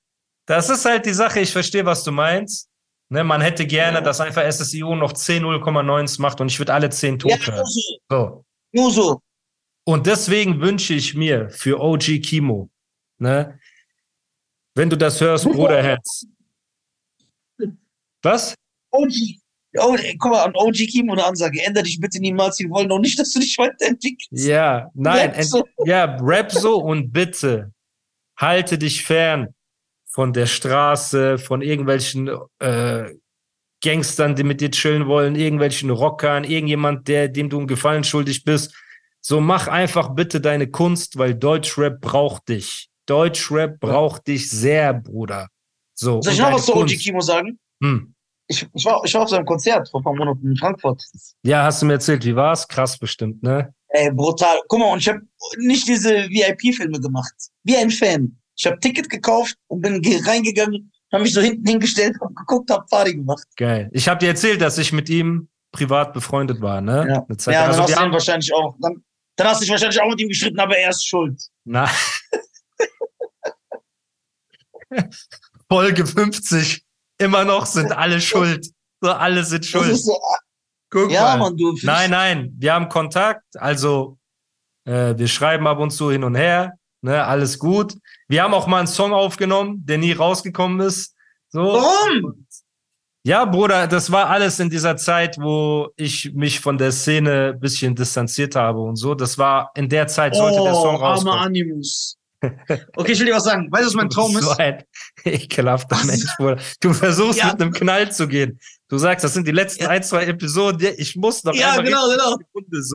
das 0.50 0.68
ist 0.68 0.84
halt 0.84 1.06
die 1.06 1.12
Sache, 1.12 1.40
ich 1.40 1.52
verstehe, 1.52 1.84
was 1.86 2.02
du 2.04 2.10
meinst. 2.12 2.68
Ne, 3.08 3.24
man 3.24 3.40
hätte 3.40 3.66
gerne, 3.66 3.98
Ja. 3.98 4.00
dass 4.02 4.20
einfach 4.20 4.42
SSIO 4.44 4.94
noch 4.94 5.12
10 5.12 5.42
0,9 5.44 6.20
macht 6.20 6.40
und 6.40 6.48
ich 6.50 6.58
würde 6.58 6.72
alle 6.74 6.90
10 6.90 7.18
tot 7.18 7.30
Ja, 7.32 7.54
nur 7.56 7.66
so. 7.66 7.98
So. 8.08 8.44
Nur 8.72 8.90
so. 8.92 9.20
Und 9.84 10.06
deswegen 10.06 10.60
wünsche 10.60 10.94
ich 10.94 11.14
mir 11.14 11.50
für 11.50 11.80
OG 11.80 12.20
Kimo, 12.20 12.68
ne, 13.18 13.58
wenn 14.76 14.88
du 14.90 14.96
das 14.96 15.20
hörst, 15.20 15.44
Bruderherz. 15.44 16.26
Was? 18.22 18.54
OG. 18.92 19.12
Oh, 19.78 19.96
guck 20.18 20.32
mal, 20.32 20.44
an 20.44 20.52
OG 20.54 20.86
Kimo 20.90 21.12
eine 21.12 21.24
Ansage. 21.24 21.62
Änder 21.62 21.82
dich 21.82 21.98
bitte 22.00 22.18
niemals. 22.20 22.58
Wir 22.58 22.68
wollen 22.70 22.88
doch 22.88 22.98
nicht, 22.98 23.18
dass 23.18 23.32
du 23.32 23.40
dich 23.40 23.56
weiterentwickelst. 23.56 24.44
Ja, 24.46 24.90
nein, 24.94 25.30
Rap 25.30 25.42
so. 25.44 25.64
ja, 25.84 26.16
rap 26.20 26.50
so 26.52 26.76
und 26.82 27.12
bitte 27.12 27.72
halte 28.36 28.78
dich 28.78 29.04
fern 29.04 29.48
von 30.10 30.32
der 30.32 30.46
Straße, 30.46 31.38
von 31.38 31.62
irgendwelchen 31.62 32.30
äh, 32.58 33.14
Gangstern, 33.82 34.34
die 34.34 34.44
mit 34.44 34.60
dir 34.60 34.70
chillen 34.70 35.06
wollen, 35.06 35.36
irgendwelchen 35.36 35.90
Rockern, 35.90 36.44
irgendjemand, 36.44 37.08
der, 37.08 37.28
dem 37.28 37.48
du 37.48 37.58
einen 37.58 37.66
Gefallen 37.66 38.04
schuldig 38.04 38.44
bist. 38.44 38.74
So 39.22 39.40
mach 39.40 39.68
einfach 39.68 40.10
bitte 40.14 40.40
deine 40.40 40.68
Kunst, 40.68 41.16
weil 41.16 41.34
Deutschrap 41.34 42.00
braucht 42.00 42.48
dich. 42.48 42.88
Deutschrap 43.06 43.78
braucht 43.80 44.26
dich 44.26 44.50
sehr, 44.50 44.94
Bruder. 44.94 45.48
So. 45.94 46.20
Soll 46.22 46.32
ich 46.32 46.40
noch 46.40 46.52
was 46.52 46.66
zu 46.66 46.74
OG. 46.74 46.88
Kimo 46.88 47.20
sagen? 47.20 47.58
Hm. 47.82 48.14
Ich, 48.48 48.66
ich, 48.74 48.84
war, 48.84 49.00
ich 49.04 49.14
war 49.14 49.22
auf 49.22 49.28
seinem 49.28 49.46
Konzert 49.46 49.88
vor 49.88 50.00
ein 50.00 50.04
paar 50.04 50.14
Monaten 50.14 50.50
in 50.50 50.56
Frankfurt. 50.56 51.04
Ja, 51.44 51.64
hast 51.64 51.82
du 51.82 51.86
mir 51.86 51.94
erzählt, 51.94 52.24
wie 52.24 52.34
war's? 52.34 52.66
Krass 52.66 52.98
bestimmt, 52.98 53.42
ne? 53.42 53.72
Ey, 53.88 54.10
brutal. 54.12 54.60
Guck 54.68 54.80
mal, 54.80 54.92
und 54.92 54.98
ich 54.98 55.08
habe 55.08 55.20
nicht 55.58 55.86
diese 55.86 56.28
VIP-Filme 56.28 57.00
gemacht. 57.00 57.34
Wie 57.62 57.76
ein 57.76 57.90
Fan. 57.90 58.39
Ich 58.60 58.66
habe 58.66 58.78
Ticket 58.78 59.08
gekauft 59.08 59.56
und 59.68 59.80
bin 59.80 60.02
ge- 60.02 60.20
reingegangen, 60.22 60.92
habe 61.10 61.22
mich 61.22 61.32
so 61.32 61.40
hinten 61.40 61.66
hingestellt, 61.66 62.14
hab 62.20 62.34
geguckt, 62.36 62.70
hab 62.70 62.86
Party 62.90 63.14
gemacht. 63.14 63.44
Geil. 63.56 63.88
Ich 63.92 64.06
habe 64.06 64.18
dir 64.20 64.26
erzählt, 64.28 64.60
dass 64.60 64.76
ich 64.76 64.92
mit 64.92 65.08
ihm 65.08 65.48
privat 65.72 66.12
befreundet 66.12 66.60
war, 66.60 66.82
ne? 66.82 67.06
Ja. 67.08 67.24
Eine 67.26 67.36
Zeit 67.38 67.54
Ja, 67.54 67.60
lang. 67.62 67.70
dann 67.70 67.80
also 67.80 67.92
hast 67.94 68.02
du 68.02 68.06
ihn 68.06 68.12
wahrscheinlich 68.12 68.52
auch. 68.54 68.76
Dann, 68.82 69.02
dann 69.36 69.46
hast 69.48 69.60
du 69.60 69.64
dich 69.64 69.70
wahrscheinlich 69.70 70.00
auch 70.02 70.10
mit 70.10 70.20
ihm 70.20 70.28
gestritten, 70.28 70.60
aber 70.60 70.76
er 70.76 70.90
ist 70.90 71.06
schuld. 71.06 71.40
na, 71.64 71.88
Folge 75.70 76.06
50. 76.06 76.84
Immer 77.18 77.44
noch 77.44 77.66
sind 77.66 77.92
alle 77.92 78.20
schuld. 78.20 78.66
So, 79.00 79.10
alle 79.10 79.44
sind 79.44 79.64
schuld. 79.64 79.96
so, 79.96 80.18
Guck 80.90 81.10
ja, 81.10 81.36
mal. 81.36 81.38
Mann, 81.38 81.56
du. 81.56 81.76
Nein, 81.82 82.10
nein, 82.10 82.52
wir 82.58 82.74
haben 82.74 82.88
Kontakt. 82.88 83.44
Also, 83.56 84.18
äh, 84.84 85.16
wir 85.16 85.28
schreiben 85.28 85.66
ab 85.66 85.78
und 85.78 85.90
zu 85.92 86.10
hin 86.10 86.24
und 86.24 86.34
her. 86.34 86.74
Ne, 87.02 87.24
alles 87.24 87.58
gut. 87.58 87.94
Wir 88.28 88.42
haben 88.42 88.52
auch 88.54 88.66
mal 88.66 88.78
einen 88.78 88.86
Song 88.86 89.12
aufgenommen, 89.12 89.84
der 89.86 89.98
nie 89.98 90.12
rausgekommen 90.12 90.80
ist. 90.80 91.14
So. 91.48 91.60
Warum? 91.62 92.46
Ja, 93.22 93.44
Bruder, 93.44 93.86
das 93.86 94.10
war 94.10 94.30
alles 94.30 94.60
in 94.60 94.70
dieser 94.70 94.96
Zeit, 94.96 95.36
wo 95.38 95.88
ich 95.96 96.32
mich 96.34 96.60
von 96.60 96.78
der 96.78 96.90
Szene 96.92 97.52
ein 97.54 97.60
bisschen 97.60 97.94
distanziert 97.94 98.54
habe 98.56 98.80
und 98.80 98.96
so. 98.96 99.14
Das 99.14 99.36
war 99.36 99.70
in 99.74 99.88
der 99.88 100.06
Zeit 100.06 100.34
sollte 100.34 100.62
der 100.62 100.74
Song 100.74 100.96
Oh, 100.96 100.98
armer 100.98 101.06
rauskommen. 101.08 101.38
Animus. 101.38 102.16
Okay, 102.96 103.12
ich 103.12 103.18
will 103.18 103.26
dir 103.26 103.34
was 103.34 103.44
sagen. 103.44 103.68
Weißt 103.70 103.82
du, 103.84 103.86
was 103.88 103.94
mein 103.94 104.08
Traum 104.10 104.32
so 104.32 104.38
ist? 104.52 104.58
ein 104.58 104.82
ekelhafter 105.24 105.96
Was? 105.96 106.04
Mensch, 106.06 106.34
Bruder. 106.38 106.56
Du 106.80 106.94
versuchst 106.94 107.38
Ja. 107.38 107.48
mit 107.52 107.60
einem 107.60 107.72
Knall 107.72 108.10
zu 108.10 108.26
gehen. 108.26 108.58
Du 108.88 108.96
sagst, 108.96 109.22
das 109.24 109.34
sind 109.34 109.46
die 109.46 109.52
letzten 109.52 109.82
Ja. 109.84 109.90
ein, 109.90 110.02
zwei 110.02 110.24
Episoden. 110.24 110.94
Ich 110.96 111.16
muss 111.16 111.44
noch 111.44 111.54
Ja, 111.54 111.72
einmal 111.72 111.84
genau, 111.84 112.08
genau. 112.08 112.36
Sekunde 112.38 112.82
so. 112.82 112.94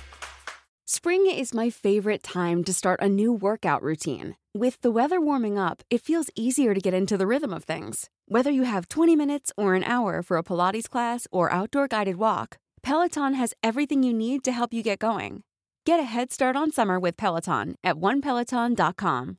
Spring 0.93 1.25
is 1.25 1.53
my 1.53 1.69
favorite 1.69 2.21
time 2.21 2.65
to 2.65 2.73
start 2.73 2.99
a 3.01 3.07
new 3.07 3.31
workout 3.31 3.81
routine. 3.81 4.35
With 4.53 4.77
the 4.81 4.91
weather 4.91 5.21
warming 5.21 5.57
up, 5.57 5.83
it 5.89 6.01
feels 6.01 6.29
easier 6.35 6.73
to 6.73 6.81
get 6.81 6.93
into 6.93 7.17
the 7.17 7.25
rhythm 7.25 7.53
of 7.53 7.63
things. 7.63 8.09
Whether 8.27 8.51
you 8.51 8.63
have 8.63 8.89
20 8.89 9.15
minutes 9.15 9.53
or 9.55 9.73
an 9.73 9.85
hour 9.85 10.21
for 10.21 10.35
a 10.35 10.43
Pilates 10.43 10.89
class 10.89 11.27
or 11.31 11.49
outdoor 11.49 11.87
guided 11.87 12.17
walk, 12.17 12.57
Peloton 12.83 13.35
has 13.35 13.53
everything 13.63 14.03
you 14.03 14.11
need 14.11 14.43
to 14.43 14.51
help 14.51 14.73
you 14.73 14.83
get 14.83 14.99
going. 14.99 15.43
Get 15.85 16.01
a 16.01 16.03
head 16.03 16.29
start 16.29 16.57
on 16.57 16.73
summer 16.73 16.99
with 16.99 17.15
Peloton 17.15 17.75
at 17.85 17.95
onepeloton.com. 17.95 19.37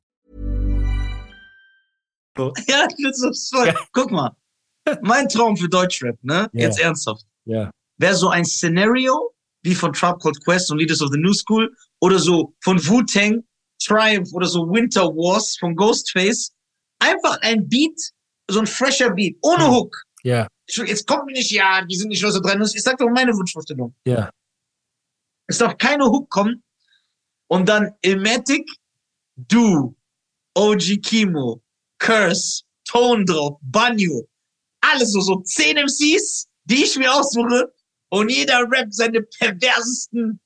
Ja, 2.67 2.87
das 2.99 3.23
ist 3.31 3.51
voll. 3.55 3.75
Guck 3.93 4.11
mal. 4.11 4.35
Mein 5.03 5.29
Traum 5.29 5.59
für 5.59 5.69
Deutschrap, 5.69 6.17
ne? 6.23 6.49
Ja. 6.55 6.69
Jetzt 6.69 6.81
ernsthaft. 6.81 7.27
Ja. 7.45 7.71
Wäre 7.99 8.15
so 8.15 8.31
ein 8.31 8.47
Szenario 8.47 9.33
wie 9.63 9.75
von 9.75 9.93
Trap 9.93 10.21
Called 10.21 10.43
Quest 10.45 10.71
und 10.71 10.79
Leaders 10.79 11.01
of 11.03 11.11
the 11.13 11.19
New 11.19 11.33
School 11.33 11.75
oder 12.01 12.19
so 12.19 12.55
von 12.63 12.79
Wu-Tang, 12.87 13.43
Triumph 13.83 14.33
oder 14.33 14.47
so 14.47 14.63
Winter 14.71 15.03
Wars 15.09 15.57
von 15.59 15.75
Ghostface. 15.77 16.53
Einfach 17.01 17.39
ein 17.43 17.69
Beat, 17.69 17.99
so 18.51 18.61
ein 18.61 18.67
fresher 18.67 19.11
Beat, 19.11 19.37
ohne 19.43 19.65
Hm. 19.67 19.73
Hook. 19.73 19.97
Ja, 20.25 20.47
Ich- 20.67 20.77
Jetzt 20.77 21.07
kommt 21.07 21.27
mir 21.27 21.33
nicht, 21.33 21.51
ja, 21.51 21.85
die 21.85 21.97
sind 21.97 22.09
nicht 22.09 22.23
1993. 22.23 22.77
Ich 22.79 22.83
sag 22.85 22.97
doch 22.99 23.09
meine 23.11 23.33
Wunschvorstellung. 23.35 23.95
ja. 24.07 24.31
Es 25.49 25.59
darf 25.59 25.77
keine 25.77 26.05
Hook 26.07 26.31
kommen. 26.31 26.63
Und 27.49 27.69
dann 27.69 27.93
Ilmatic, 28.01 28.67
du, 29.37 29.95
OG 30.55 30.99
Kimo, 31.03 31.63
Curse, 31.99 32.63
Tone 32.85 33.25
Drop, 33.25 33.59
Banyo. 33.63 34.27
Alles 34.81 35.13
so, 35.13 35.21
so 35.21 35.41
10 35.43 35.77
MCs, 35.77 36.47
die 36.65 36.85
ich 36.85 36.97
mir 36.97 37.13
aussuche. 37.13 37.73
Und 38.13 38.29
jeder 38.31 38.67
rappt 38.71 38.95
seine 38.95 39.23
perversesten 39.23 40.39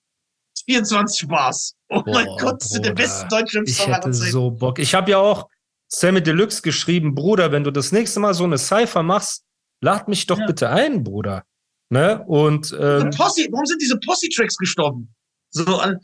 24 0.67 1.27
Bars. 1.27 1.75
Oh 1.89 2.03
mein 2.07 2.27
Gott, 2.39 2.63
das 2.63 2.71
sind 2.71 2.87
die 2.87 2.93
besten 2.93 3.29
deutschen 3.29 3.65
Ich 3.67 3.85
hätte 3.85 4.13
so 4.13 4.53
Bock. 4.53 4.79
Ich 4.79 4.95
habe 4.95 5.11
ja 5.11 5.19
auch 5.19 5.49
Sammy 5.89 6.23
Deluxe 6.23 6.63
geschrieben, 6.63 7.15
Bruder, 7.17 7.51
wenn 7.51 7.65
du 7.65 7.73
das 7.73 7.91
nächste 7.91 8.21
Mal 8.21 8.35
so 8.35 8.45
eine 8.45 8.57
Cypher 8.57 9.03
machst, 9.03 9.45
lad 9.81 10.07
mich 10.07 10.27
doch 10.27 10.39
Ja. 10.39 10.47
bitte 10.47 10.71
ein, 10.71 11.03
Bruder. 11.03 11.45
Ne? 11.91 12.23
Und 12.27 12.73
ähm, 12.79 13.11
Posse, 13.11 13.49
warum 13.51 13.67
sind 13.67 13.83
diese 13.83 13.99
Posse-Tracks 13.99 14.57
gestorben? 14.59 15.13
So, 15.51 15.79
an, 15.79 15.99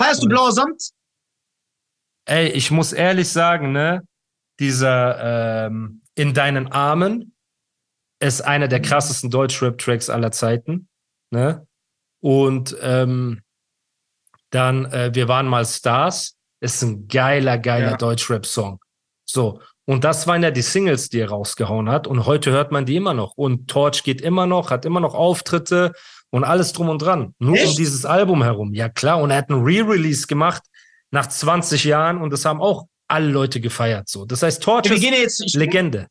feierst 0.00 0.22
du 0.22 0.28
blauer 0.28 0.52
Samt? 0.52 0.82
ey, 2.26 2.48
ich 2.52 2.70
muss 2.70 2.92
ehrlich 2.94 3.28
sagen, 3.28 3.72
ne, 3.72 4.02
dieser 4.58 5.66
ähm, 5.66 6.00
In 6.14 6.32
deinen 6.32 6.68
Armen 6.72 7.34
ist 8.20 8.42
einer 8.42 8.68
der 8.68 8.80
krassesten 8.80 9.30
Deutsch-Rap-Tracks 9.30 10.10
aller 10.10 10.30
Zeiten. 10.30 10.88
Ne? 11.30 11.66
Und 12.20 12.76
ähm, 12.82 13.40
dann, 14.50 14.86
äh, 14.86 15.10
wir 15.14 15.28
waren 15.28 15.46
mal 15.46 15.64
Stars, 15.64 16.36
ist 16.60 16.82
ein 16.82 17.08
geiler, 17.08 17.58
geiler 17.58 17.92
Ja. 17.92 17.96
Deutsch-Rap-Song. 17.96 18.78
So. 19.24 19.60
Und 19.86 20.04
das 20.04 20.26
waren 20.26 20.42
ja 20.42 20.50
die 20.50 20.62
Singles, 20.62 21.08
die 21.08 21.20
er 21.20 21.30
rausgehauen 21.30 21.88
hat. 21.88 22.06
Und 22.06 22.26
heute 22.26 22.52
hört 22.52 22.70
man 22.70 22.84
die 22.84 22.96
immer 22.96 23.14
noch. 23.14 23.32
Und 23.36 23.68
Torch 23.68 24.04
geht 24.04 24.20
immer 24.20 24.46
noch, 24.46 24.70
hat 24.70 24.84
immer 24.84 25.00
noch 25.00 25.14
Auftritte 25.14 25.92
und 26.30 26.44
alles 26.44 26.72
drum 26.72 26.90
und 26.90 27.02
dran. 27.02 27.34
Nur 27.38 27.56
Echt? 27.56 27.68
um 27.68 27.76
dieses 27.76 28.04
Album 28.04 28.42
herum. 28.42 28.74
Ja 28.74 28.88
klar. 28.88 29.20
Und 29.20 29.30
er 29.30 29.38
hat 29.38 29.50
einen 29.50 29.64
Re-Release 29.64 30.26
gemacht 30.26 30.62
nach 31.10 31.26
20 31.26 31.84
Jahren 31.84 32.20
und 32.20 32.32
das 32.32 32.44
haben 32.44 32.60
auch 32.60 32.86
alle 33.08 33.28
Leute 33.28 33.60
gefeiert. 33.60 34.08
So. 34.08 34.24
Das 34.24 34.42
heißt, 34.42 34.62
Torch 34.62 34.86
ist 34.86 35.00
gehen 35.00 35.14
jetzt, 35.14 35.54
Legende. 35.56 36.06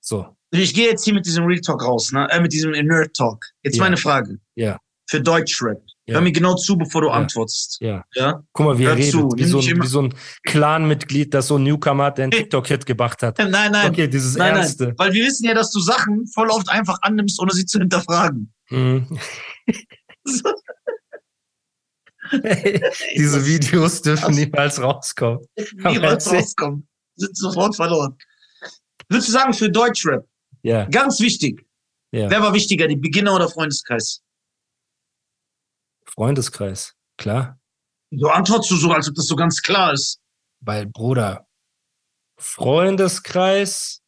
So, 0.00 0.35
ich 0.50 0.74
gehe 0.74 0.88
jetzt 0.90 1.04
hier 1.04 1.14
mit 1.14 1.26
diesem 1.26 1.44
Real 1.44 1.60
Talk 1.60 1.84
raus, 1.84 2.12
ne? 2.12 2.26
äh, 2.30 2.40
mit 2.40 2.52
diesem 2.52 2.70
Nerd 2.72 3.14
Talk. 3.14 3.44
Jetzt 3.62 3.76
Ja. 3.76 3.82
meine 3.84 3.96
Frage. 3.96 4.38
ja, 4.54 4.78
Für 5.08 5.20
Deutschrap. 5.20 5.80
Ja. 6.08 6.14
Hör 6.14 6.20
mir 6.20 6.30
genau 6.32 6.54
zu, 6.54 6.76
bevor 6.76 7.00
du 7.02 7.08
Ja. 7.08 7.14
antwortest. 7.14 7.78
ja. 7.80 8.04
Ja? 8.14 8.42
Guck 8.52 8.66
mal, 8.66 8.78
wie 8.78 8.84
er 8.84 8.90
Hör 8.90 8.96
redet. 8.96 9.10
zu, 9.10 9.28
wie, 9.36 9.44
so 9.44 9.58
ein, 9.58 9.82
wie 9.82 9.86
so 9.88 10.02
ein 10.02 10.14
Clan-Mitglied, 10.44 11.34
das 11.34 11.48
so 11.48 11.56
ein 11.58 11.64
Newcomer 11.64 12.04
hat, 12.04 12.18
der 12.18 12.24
einen 12.24 12.30
TikTok-Hit 12.50 12.86
gemacht 12.86 13.22
hat. 13.22 13.38
Nein, 13.38 13.72
nein. 13.72 13.90
Okay, 13.90 14.06
dieses 14.08 14.36
nein, 14.36 14.54
Ernste. 14.54 14.84
nein. 14.86 14.94
Weil 14.98 15.12
wir 15.12 15.24
wissen 15.26 15.46
ja, 15.46 15.54
dass 15.54 15.72
du 15.72 15.80
Sachen 15.80 16.26
voll 16.28 16.48
oft 16.50 16.68
einfach 16.68 16.98
annimmst, 17.02 17.40
ohne 17.40 17.52
sie 17.52 17.66
zu 17.66 17.78
hinterfragen. 17.80 18.52
Mhm. 18.70 19.18
Diese 23.16 23.46
Videos 23.46 24.02
dürfen 24.02 24.34
niemals 24.34 24.80
rauskommen. 24.80 25.46
niemals 25.76 26.32
rauskommen. 26.32 26.88
Sind 27.16 27.36
sofort 27.36 27.76
verloren. 27.76 28.16
Würdest 29.08 29.28
du 29.28 29.32
sagen, 29.32 29.54
für 29.54 29.70
Deutschrap, 29.70 30.26
Ja, 30.66 30.84
ganz 30.86 31.20
wichtig, 31.20 31.64
Ja. 32.12 32.28
wer 32.28 32.42
war 32.42 32.52
wichtiger, 32.52 32.88
die 32.88 32.96
Beginner 32.96 33.34
oder 33.34 33.48
Freundeskreis? 33.48 34.20
Freundeskreis, 36.06 36.94
klar. 37.18 37.58
Du 38.10 38.28
antwortest 38.28 38.70
du 38.70 38.76
so, 38.76 38.92
als 38.92 39.08
ob 39.08 39.14
das 39.14 39.26
so 39.26 39.36
ganz 39.36 39.60
klar 39.62 39.92
ist. 39.92 40.20
Weil, 40.60 40.86
Bruder, 40.86 41.46
Freundeskreis, 42.38 44.00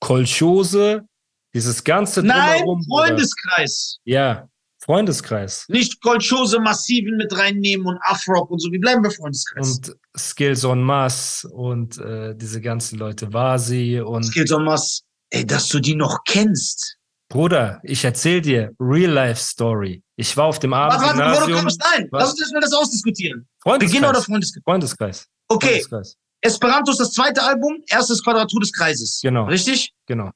Kolchose, 0.00 1.06
dieses 1.54 1.84
ganze 1.84 2.22
Nein, 2.22 2.60
Drumherum, 2.62 2.80
Bruder. 2.86 3.06
Freundeskreis. 3.06 3.98
Ja, 4.04 4.48
Freundeskreis. 4.78 5.66
Nicht 5.68 6.02
Kolchose 6.02 6.60
massiven 6.60 7.16
mit 7.16 7.36
reinnehmen 7.36 7.86
und 7.86 7.98
Afrock 8.02 8.50
und 8.50 8.58
so. 8.58 8.70
Wir 8.70 8.80
bleiben 8.80 9.02
bei 9.02 9.10
Freundeskreis. 9.10 9.76
Und 9.78 9.96
Skills 10.16 10.64
on 10.64 10.82
Mass 10.82 11.44
und 11.50 11.96
äh, 11.98 12.34
diese 12.36 12.60
ganzen 12.60 12.98
Leute, 12.98 13.32
Vasi 13.32 14.00
und 14.00 14.24
Skills 14.24 14.52
on 14.52 14.64
Mass. 14.64 15.03
Ey, 15.34 15.44
dass 15.44 15.68
du 15.68 15.80
die 15.80 15.96
noch 15.96 16.20
kennst. 16.24 16.96
Bruder, 17.28 17.80
ich 17.82 18.04
erzähl 18.04 18.40
dir, 18.40 18.72
Real-Life-Story. 18.78 20.00
Ich 20.14 20.36
war 20.36 20.44
auf 20.44 20.60
dem 20.60 20.70
Warte, 20.70 21.02
warte, 21.02 21.18
bevor 21.18 21.48
du 21.48 21.54
kommst, 21.56 21.80
nein. 21.80 22.06
Was? 22.12 22.20
Lass 22.22 22.30
uns 22.30 22.40
erstmal 22.42 22.62
das 22.62 22.72
ausdiskutieren. 22.72 23.48
Freundeskreis. 23.60 23.90
Beginner 23.90 24.10
oder 24.10 24.22
Freundeskreis? 24.22 24.62
Freundeskreis. 24.64 25.26
Okay, 25.48 25.66
Freundeskreis. 25.66 26.16
Esperanto 26.40 26.92
ist 26.92 27.00
das 27.00 27.10
zweite 27.12 27.42
Album, 27.42 27.82
erstes 27.88 28.22
Quadratur 28.22 28.60
des 28.60 28.72
Kreises. 28.72 29.20
Genau. 29.22 29.46
Richtig? 29.46 29.92
Genau. 30.06 30.30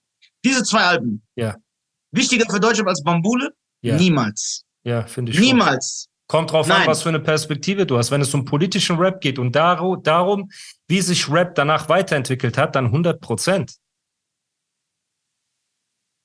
Diese 0.45 0.65
zwei 0.65 0.81
Alben. 0.81 1.23
Ja. 1.37 1.55
Wichtiger 2.11 2.51
für 2.51 2.59
Deutschland 2.59 2.89
als 2.89 3.05
Bambule? 3.05 3.53
Ja, 3.83 3.97
Niemals. 3.97 4.65
ja 4.83 5.05
finde 5.05 5.31
ich 5.31 5.39
schon. 5.39 5.47
Niemals. 5.47 6.09
Kommt 6.27 6.51
drauf 6.51 6.69
an, 6.69 6.79
Nein. 6.79 6.89
was 6.89 7.03
für 7.03 7.11
eine 7.11 7.21
Perspektive 7.21 7.87
du 7.87 7.99
hast. 7.99 8.11
Wenn 8.11 8.21
es 8.21 8.35
um 8.35 8.45
politischen 8.45 8.97
Rap 8.97 9.21
geht 9.21 9.39
und 9.39 9.55
darum, 9.55 10.51
wie 10.89 11.01
sich 11.03 11.31
Rap 11.31 11.55
danach 11.55 11.89
weiterentwickelt 11.89 12.59
hat, 12.59 12.75
dann 12.75 12.87
100 12.87 13.21
Prozent. 13.21 13.77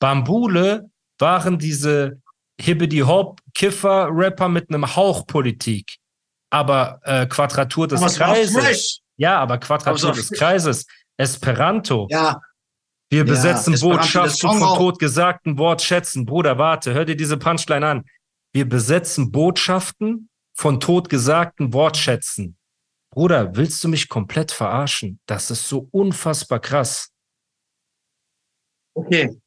Bambule 0.03 0.91
waren 1.17 1.57
diese 1.57 2.21
Hibbidi-Hop-Kiffer-Rapper 2.59 4.49
mit 4.49 4.67
einem 4.67 4.97
Hauch 4.97 5.25
Politik. 5.25 5.95
Aber 6.49 6.99
äh, 7.03 7.25
Quadratur 7.25 7.87
des 7.87 8.01
Aber 8.01 8.11
Kreises. 8.11 8.99
Ja, 9.15 9.39
aber 9.39 9.59
Quadratur 9.59 10.09
Aber 10.09 10.17
des 10.17 10.29
Kreises. 10.29 10.85
Esperanto. 11.15 12.09
Ja, 12.11 12.41
Wir 13.09 13.23
besetzen 13.23 13.75
der 13.75 13.79
Botschaften 13.79 14.35
Song 14.35 14.59
von 14.59 14.77
totgesagten 14.77 15.57
Wort 15.57 15.81
schätzen. 15.81 16.25
Bruder, 16.25 16.57
warte, 16.57 16.93
hör 16.93 17.05
dir 17.05 17.15
diese 17.15 17.37
Punchline 17.37 17.87
an. 17.87 18.03
Wir 18.51 18.67
besetzen 18.67 19.31
Botschaften 19.31 20.27
von 20.53 20.81
totgesagten 20.81 21.71
Wortschätzen. 21.71 22.57
Bruder, 23.09 23.55
willst 23.55 23.81
du 23.81 23.87
mich 23.87 24.09
komplett 24.09 24.51
verarschen? 24.51 25.21
Das 25.27 25.49
ist 25.49 25.65
so 25.65 25.87
unfassbar 25.91 26.59
krass. 26.59 27.09
okay. 28.95 29.39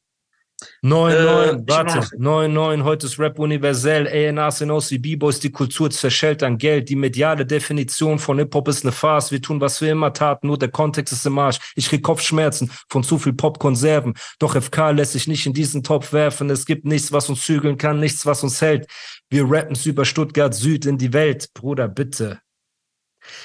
9-9, 0.83 1.11
Äh, 1.11 1.63
warte, 1.67 1.97
mach- 1.97 2.11
9-9, 2.13 2.83
heute 2.83 3.05
ist 3.07 3.19
Rap 3.19 3.37
universell, 3.39 4.07
A&Rs, 4.07 4.61
NOC, 4.61 4.97
B-Boys, 4.99 5.39
die 5.39 5.51
Kultur 5.51 5.89
zerschellt 5.91 6.41
an 6.43 6.57
Geld, 6.57 6.89
die 6.89 6.95
mediale 6.95 7.45
Definition 7.45 8.19
von 8.19 8.39
Hip-Hop 8.39 8.67
ist 8.67 8.83
eine 8.83 8.91
Farce, 8.91 9.31
wir 9.31 9.41
tun, 9.41 9.61
was 9.61 9.81
wir 9.81 9.91
immer 9.91 10.13
taten, 10.13 10.47
nur 10.47 10.57
der 10.57 10.69
Kontext 10.69 11.13
ist 11.13 11.25
im 11.25 11.37
Arsch, 11.39 11.59
ich 11.75 11.89
krieg 11.89 12.03
Kopfschmerzen 12.03 12.71
von 12.89 13.03
zu 13.03 13.17
viel 13.17 13.33
Popkonserven, 13.33 14.13
doch 14.39 14.55
FK 14.55 14.91
lässt 14.91 15.13
sich 15.13 15.27
nicht 15.27 15.45
in 15.45 15.53
diesen 15.53 15.83
Topf 15.83 16.13
werfen, 16.13 16.49
es 16.49 16.65
gibt 16.65 16.85
nichts, 16.85 17.11
was 17.11 17.29
uns 17.29 17.43
zügeln 17.45 17.77
kann, 17.77 17.99
nichts, 17.99 18.25
was 18.25 18.43
uns 18.43 18.61
hält, 18.61 18.87
wir 19.29 19.45
rappen's 19.47 19.85
über 19.85 20.05
Stuttgart 20.05 20.53
Süd 20.53 20.85
in 20.85 20.97
die 20.97 21.13
Welt, 21.13 21.49
Bruder, 21.53 21.87
bitte. 21.87 22.39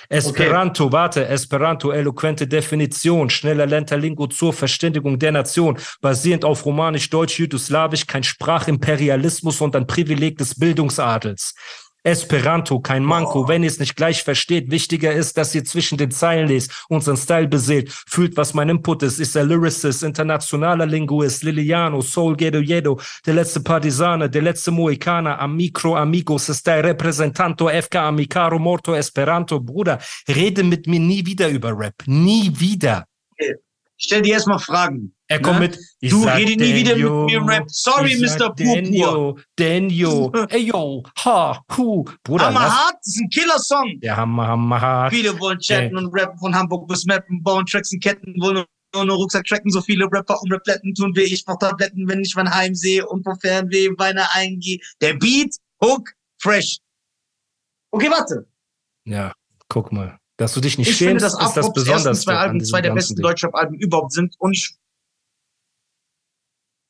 Esperanto, 0.09 0.93
warte, 0.93 1.27
Esperanto, 1.27 1.91
eloquente 1.91 2.47
Definition, 2.47 3.31
schneller 3.31 3.67
Lingo 3.67 4.27
zur 4.27 4.53
Verständigung 4.53 5.19
der 5.19 5.33
Nation, 5.33 5.79
basierend 6.01 6.45
auf 6.45 6.65
Romanisch, 6.65 7.11
Deutsch, 7.11 7.39
Jugoslawisch, 7.39 8.07
kein 8.07 8.23
Sprachimperialismus, 8.23 9.59
sondern 9.59 9.87
Privileg 9.87 10.39
des 10.39 10.59
Bildungsadels. 10.59 11.55
Esperanto, 12.05 12.81
kein 12.81 13.05
Manko, 13.05 13.47
wenn 13.47 13.63
ihr 13.63 13.69
es 13.69 13.79
nicht 13.79 13.95
gleich 13.95 14.25
versteht. 14.25 14.71
Wichtiger 14.71 15.13
ist, 15.13 15.39
dass 15.39 15.55
ihr 15.55 15.65
zwischen 15.65 15.99
den 15.99 16.11
Zeilen 16.11 16.49
lest, 16.49 16.85
unseren 16.89 17.17
Style 17.17 17.47
beseelt, 17.47 17.93
fühlt, 18.09 18.37
was 18.37 18.55
mein 18.55 18.69
Input 18.69 19.05
ist. 19.05 19.21
Ist 19.21 19.37
er 19.37 19.45
Lyricist, 19.45 20.03
internationaler 20.03 20.87
Linguist, 20.87 21.45
Liliano, 21.45 22.01
Soul 22.01 22.37
Gedo 22.37 22.59
Jedo, 22.59 23.01
der 23.25 23.35
letzte 23.35 23.61
Partisane, 23.61 24.29
der 24.29 24.43
letzte 24.43 24.73
Mohikaner, 24.73 25.39
Amicro, 25.39 25.97
Amigos, 25.97 26.49
ist 26.49 26.67
der 26.67 26.83
Representanto, 26.83 27.69
FK, 27.69 28.09
Amicaro, 28.09 28.59
Morto, 28.59 28.95
Esperanto. 28.95 29.61
Bruder, 29.61 30.01
rede 30.29 30.65
mit 30.65 30.87
mir 30.89 31.01
nie 31.01 31.25
wieder 31.25 31.49
über 31.49 31.77
Rap. 31.79 31.95
Nie 32.07 32.53
wieder. 32.59 33.07
Ich 33.37 34.07
stell 34.07 34.23
dir 34.23 34.35
erstmal 34.35 34.59
Fragen. 34.59 35.15
Er 35.33 35.41
kommt 35.41 35.61
Ne? 35.61 35.69
mit, 35.69 35.79
ich 36.01 36.11
Du 36.11 36.23
sag 36.25 36.37
rede 36.37 36.63
nie 36.63 36.75
wieder 36.75 36.95
mit 36.95 37.03
Denjo, 37.05 37.25
mir 37.25 37.37
im 37.39 37.49
Rap. 37.49 37.65
Sorry, 37.69 38.17
Mr. 38.21 38.55
Purpur. 38.55 39.41
Denjo, 39.59 40.33
ey 40.51 40.61
yo, 40.67 41.03
ha, 41.25 41.65
hu. 41.77 42.05
Bruder, 42.23 42.47
Hammer 42.47 42.61
lass, 42.61 42.73
hart, 42.73 42.95
das 42.99 43.07
ist 43.15 43.21
ein 43.23 43.31
Killer-Song. 43.31 44.01
der 44.03 44.17
Hammer, 44.17 44.47
Hammer, 44.49 44.81
hart. 44.81 45.15
Viele 45.15 45.39
wollen 45.41 45.59
chatten 45.59 45.97
und 45.97 46.13
rappen 46.13 46.39
von 46.39 46.55
Hamburg 46.55 46.87
bis 46.87 47.07
Mappen, 47.07 47.43
bauen 47.43 47.65
Tracks 47.65 47.93
und 47.93 48.03
Ketten, 48.03 48.35
wollen 48.43 48.65
ohne 48.95 49.13
Rucksack 49.13 49.47
tracken. 49.47 49.71
So 49.71 49.81
viele 49.81 50.05
Rapper 50.13 50.39
um 50.43 50.53
Rapletten 50.53 50.95
tun 50.95 51.17
weh. 51.17 51.23
Ich 51.23 51.45
mach 51.47 51.57
Tabletten, 51.59 52.07
wenn 52.09 52.21
ich 52.21 52.35
mein 52.37 52.53
Heim 52.55 52.75
sehe 52.75 53.07
und 53.07 53.23
vor 53.25 53.37
Fernweh 53.41 53.89
Weine 53.97 54.31
eingehe. 54.35 54.81
Der 55.01 55.15
Beat, 55.15 55.57
Hook, 55.83 56.11
fresh. 56.43 56.77
Okay, 57.91 58.11
warte. 58.11 58.47
Ja, 59.07 59.33
guck 59.69 59.93
mal. 59.93 60.19
Dass 60.37 60.55
du 60.55 60.61
dich 60.61 60.77
nicht 60.77 60.89
Ich 60.89 60.97
finde, 60.97 61.21
schämst, 61.21 61.37
dass 61.37 61.49
ist 61.49 61.57
das 61.57 61.73
Besondere. 61.73 62.15
zwei 62.15 62.37
Alben 62.37 62.63
zwei 62.65 62.81
der 62.83 62.93
besten 62.93 63.21
Deutschrap-Alben 63.21 63.77
überhaupt 63.79 64.13
sind. 64.13 64.35
Und 64.39 64.53
ich, 64.57 64.75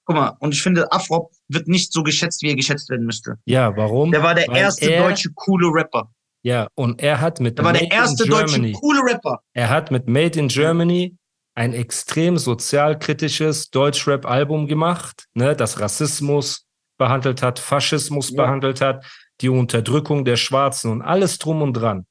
guck 0.04 0.16
mal, 0.16 0.36
und 0.40 0.52
ich 0.54 0.62
finde, 0.62 0.90
Afrop 0.92 1.30
wird 1.48 1.68
nicht 1.68 1.92
so 1.92 2.02
geschätzt, 2.02 2.42
wie 2.42 2.48
er 2.50 2.56
geschätzt 2.56 2.88
werden 2.90 3.06
müsste. 3.06 3.36
Ja, 3.44 3.76
warum? 3.76 4.10
Der 4.10 4.22
war 4.22 4.34
der 4.34 4.48
Weil 4.48 4.56
erste 4.56 4.90
er- 4.90 5.02
deutsche 5.08 5.30
coole 5.34 5.68
Rapper. 5.68 6.10
Ja, 6.44 6.66
und 6.74 7.00
er 7.00 7.20
hat 7.20 7.38
mit 7.38 7.56
Der 7.58 7.64
war 7.64 7.72
der 7.72 7.82
Made 7.82 7.94
erste 7.94 8.24
in 8.24 8.30
deutsche 8.30 8.46
Germany, 8.54 8.72
coole 8.72 9.00
Rapper. 9.00 9.40
er 9.52 9.70
hat 9.70 9.90
mit 9.92 10.08
Made 10.08 10.38
in 10.38 10.48
Germany 10.48 11.16
ein 11.54 11.72
extrem 11.72 12.36
sozialkritisches 12.38 13.70
Deutschrap-Album 13.70 14.66
gemacht, 14.66 15.26
ne, 15.34 15.54
das 15.54 15.78
Rassismus 15.80 16.66
behandelt 16.98 17.42
hat, 17.42 17.58
Faschismus 17.58 18.30
Ja. 18.30 18.42
behandelt 18.42 18.80
hat, 18.80 19.04
die 19.40 19.48
Unterdrückung 19.50 20.24
der 20.24 20.36
Schwarzen 20.36 20.90
und 20.90 21.02
alles 21.02 21.38
drum 21.38 21.62
und 21.62 21.74
dran. 21.74 22.06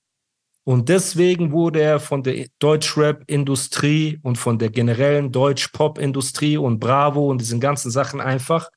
Und 0.63 0.89
deswegen 0.89 1.51
wurde 1.51 1.81
er 1.81 1.99
von 1.99 2.21
der 2.21 2.47
Deutschrap-Industrie 2.59 4.19
und 4.21 4.37
von 4.37 4.59
der 4.59 4.69
generellen 4.69 5.31
Deutsch-Pop-Industrie 5.31 6.57
und 6.57 6.79
Bravo 6.79 7.29
und 7.29 7.41
diesen 7.41 7.59
ganzen 7.59 7.89
Sachen 7.89 8.21
einfach 8.21 8.69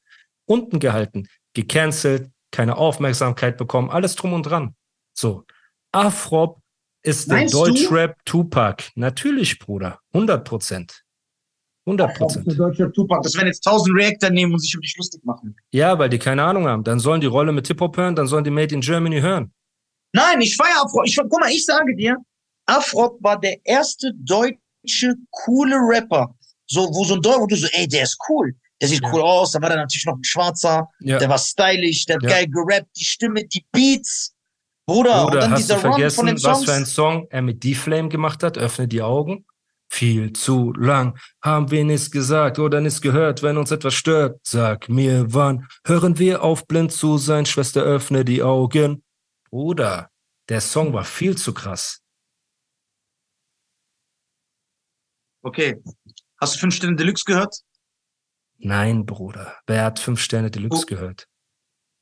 unten 0.46 0.78
gehalten, 0.78 1.28
gecancelt, 1.52 2.30
keine 2.50 2.76
Aufmerksamkeit 2.78 3.58
bekommen, 3.58 3.90
alles 3.90 4.14
drum 4.14 4.32
und 4.32 4.44
dran. 4.44 4.74
So. 5.12 5.44
Afrop 5.92 6.58
ist 7.02 7.28
der 7.28 7.38
Meinst 7.38 7.54
du? 7.54 7.66
Deutschrap 7.66 8.16
Tupac. 8.24 8.84
Natürlich, 8.94 9.58
Bruder. 9.58 10.00
100 10.12 10.46
Prozent. 10.46 11.04
100 11.86 12.16
Prozent. 12.16 12.46
Der 12.46 12.54
deutsche 12.54 12.90
Tupac. 12.92 13.20
Das 13.22 13.34
werden 13.34 13.48
jetzt 13.48 13.62
tausend 13.62 13.94
Reactor 13.94 14.30
nehmen 14.30 14.54
und 14.54 14.60
sich 14.60 14.72
über 14.72 14.80
dich 14.80 14.96
lustig 14.96 15.22
machen. 15.24 15.54
Ja, 15.70 15.98
weil 15.98 16.08
die 16.08 16.18
keine 16.18 16.42
Ahnung 16.42 16.66
haben. 16.66 16.82
Dann 16.82 16.98
sollen 16.98 17.20
die 17.20 17.26
Rolle 17.26 17.52
mit 17.52 17.66
Hip-Hop 17.66 17.96
hören, 17.96 18.16
dann 18.16 18.26
sollen 18.26 18.44
die 18.44 18.50
Made 18.50 18.74
in 18.74 18.80
Germany 18.80 19.20
hören. 19.20 19.52
Nein, 20.14 20.40
ich 20.40 20.56
feiere 20.56 20.82
Afrop. 20.84 21.04
Ich, 21.06 21.16
guck 21.16 21.40
mal, 21.40 21.50
ich 21.50 21.64
sage 21.66 21.94
dir, 21.96 22.16
Afrop 22.66 23.18
war 23.22 23.38
der 23.38 23.58
erste 23.64 24.12
deutsche 24.16 25.14
coole 25.30 25.76
Rapper. 25.76 26.34
So, 26.66 26.82
wo 26.94 27.04
so 27.04 27.14
ein 27.14 27.20
Deutscher, 27.20 27.40
wo 27.40 27.46
du 27.46 27.56
so, 27.56 27.66
ey, 27.72 27.86
der 27.86 28.04
ist 28.04 28.16
cool. 28.28 28.54
Der 28.80 28.88
sieht 28.88 29.02
Ja. 29.02 29.12
cool 29.12 29.20
aus. 29.22 29.52
Da 29.52 29.60
war 29.60 29.68
der 29.68 29.78
natürlich 29.78 30.06
noch 30.06 30.16
ein 30.16 30.24
Schwarzer. 30.24 30.88
Ja. 31.00 31.18
Der 31.18 31.28
war 31.28 31.38
stylisch, 31.38 32.06
der 32.06 32.16
hat 32.16 32.22
Ja. 32.22 32.28
geil 32.30 32.46
gerappt, 32.48 32.88
die 32.96 33.04
Stimme, 33.04 33.44
die 33.44 33.64
Beats. 33.72 34.32
Bruder, 34.86 35.22
und 35.22 35.28
Oder 35.32 35.40
dann 35.40 35.52
hast 35.52 35.60
dieser 35.60 35.76
du 35.76 35.80
Run 35.80 35.82
von 35.82 35.92
vergessen, 35.92 36.26
den 36.26 36.42
was 36.42 36.64
für 36.64 36.72
ein 36.74 36.84
Song 36.86 37.26
er 37.30 37.40
mit 37.42 37.64
D-Flame 37.64 38.08
gemacht 38.08 38.42
hat? 38.42 38.58
Öffne 38.58 38.86
die 38.88 39.00
Augen. 39.02 39.46
Viel 39.90 40.32
zu 40.32 40.72
lang 40.74 41.16
haben 41.42 41.70
wir 41.70 41.84
nichts 41.84 42.10
gesagt 42.10 42.58
oder 42.58 42.80
nichts 42.80 43.00
gehört, 43.00 43.42
wenn 43.42 43.56
uns 43.56 43.70
etwas 43.70 43.94
stört. 43.94 44.40
Sag 44.42 44.88
mir, 44.88 45.26
wann 45.28 45.68
hören 45.86 46.18
wir 46.18 46.42
auf, 46.42 46.66
blind 46.66 46.90
zu 46.92 47.16
sein? 47.16 47.46
Schwester, 47.46 47.82
öffne 47.82 48.24
die 48.24 48.42
Augen. 48.42 49.03
Bruder, 49.64 50.10
der 50.48 50.60
Song 50.60 50.92
war 50.94 51.04
viel 51.04 51.36
zu 51.38 51.54
krass. 51.54 52.02
Okay. 55.44 55.80
Hast 56.40 56.56
du 56.56 56.58
fünf 56.58 56.74
Sterne 56.74 56.96
Deluxe 56.96 57.22
gehört? 57.24 57.60
Nein, 58.58 59.06
Bruder. 59.06 59.56
Wer 59.68 59.84
hat 59.84 60.00
fünf 60.00 60.20
Sterne 60.20 60.50
Deluxe 60.50 60.82
Oh. 60.82 60.86
gehört? 60.86 61.28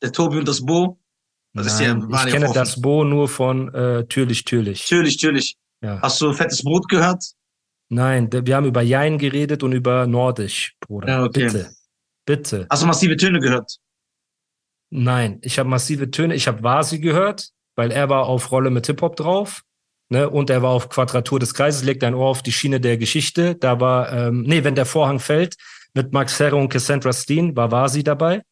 Der 0.00 0.12
Tobi 0.12 0.38
und 0.38 0.48
das 0.48 0.64
Bo? 0.64 0.98
Das 1.52 1.66
ist 1.66 1.78
ja- 1.80 1.92
Nein, 1.92 2.10
war 2.10 2.26
ich 2.26 2.32
kenne 2.32 2.46
offen. 2.46 2.54
das 2.54 2.80
Bo 2.80 3.04
nur 3.04 3.28
von 3.28 3.68
äh, 3.74 4.06
Türlich, 4.06 4.44
Türlich. 4.44 4.90
Natürlich, 4.90 5.22
natürlich. 5.22 5.58
Ja. 5.82 6.00
Hast 6.00 6.22
du 6.22 6.32
fettes 6.32 6.62
Brot 6.62 6.88
gehört? 6.88 7.22
Nein, 7.90 8.30
wir 8.32 8.56
haben 8.56 8.64
über 8.64 8.80
Jein 8.80 9.18
geredet 9.18 9.62
und 9.62 9.72
über 9.72 10.06
Nordisch, 10.06 10.74
Bruder. 10.80 11.08
Ja, 11.08 11.22
okay. 11.24 11.44
Bitte. 11.48 11.74
Bitte. 12.24 12.66
Hast 12.70 12.82
du 12.82 12.86
massive 12.86 13.14
Töne 13.18 13.40
gehört? 13.40 13.76
Nein, 14.94 15.38
ich 15.40 15.58
habe 15.58 15.68
massive 15.70 16.10
Töne. 16.10 16.34
Ich 16.34 16.46
habe 16.46 16.62
Vasi 16.62 16.98
gehört, 16.98 17.48
weil 17.76 17.90
er 17.90 18.10
war 18.10 18.26
auf 18.26 18.50
Rolle 18.52 18.70
mit 18.70 18.86
Hip-Hop 18.86 19.16
drauf. 19.16 19.62
Ne, 20.10 20.28
und 20.28 20.50
er 20.50 20.60
war 20.60 20.70
auf 20.72 20.90
Quadratur 20.90 21.38
des 21.38 21.54
Kreises, 21.54 21.84
legt 21.84 22.04
ein 22.04 22.14
Ohr 22.14 22.26
auf 22.28 22.42
die 22.42 22.52
Schiene 22.52 22.78
der 22.80 22.98
Geschichte. 22.98 23.54
Da 23.54 23.80
war, 23.80 24.12
ähm, 24.12 24.42
nee, 24.42 24.62
wenn 24.62 24.74
der 24.74 24.84
Vorhang 24.84 25.18
fällt, 25.20 25.54
mit 25.94 26.12
Max 26.12 26.38
Herre 26.38 26.56
und 26.56 26.68
Cassandra 26.68 27.14
Steen 27.14 27.56
war 27.56 27.70
Vasi 27.72 28.04
dabei. 28.04 28.42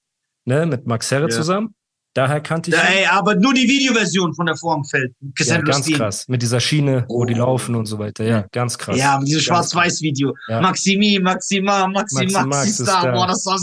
Ne, 0.47 0.65
mit 0.65 0.87
Max 0.87 1.11
Herre 1.11 1.25
Ja. 1.29 1.37
zusammen. 1.37 1.75
Daher 2.15 2.41
kannte 2.41 2.71
ich 2.71 2.77
Ja, 2.77 2.83
ey, 2.85 3.05
aber 3.05 3.35
nur 3.35 3.53
die 3.53 3.69
Videoversion 3.69 4.35
von 4.35 4.47
der 4.47 4.57
Formfeld. 4.57 5.13
Ja, 5.21 5.29
Cassandra 5.37 5.73
ganz 5.73 5.85
Steen. 5.85 5.97
krass. 5.99 6.27
Mit 6.29 6.41
dieser 6.41 6.61
Schiene, 6.61 7.05
wo 7.11 7.27
die 7.27 7.35
Oh. 7.35 7.39
laufen 7.45 7.75
und 7.75 7.85
so 7.85 7.99
weiter. 7.99 8.25
Ja, 8.25 8.47
ganz 8.53 8.79
krass. 8.79 8.97
Ja, 8.97 9.19
dieses 9.21 9.47
Ganz 9.47 9.71
Schwarz-Weiß-Video. 9.71 10.35
Ja. 10.49 10.63
Maximi, 10.63 11.21
Maxima, 11.23 11.87
Maxi, 11.89 12.15
Maxi 12.25 12.33
Maxi, 12.33 12.49
Max 12.49 12.67
ist 12.81 12.83
Star. 12.89 13.13
Boah, 13.13 13.27
das 13.27 13.45
war, 13.45 13.59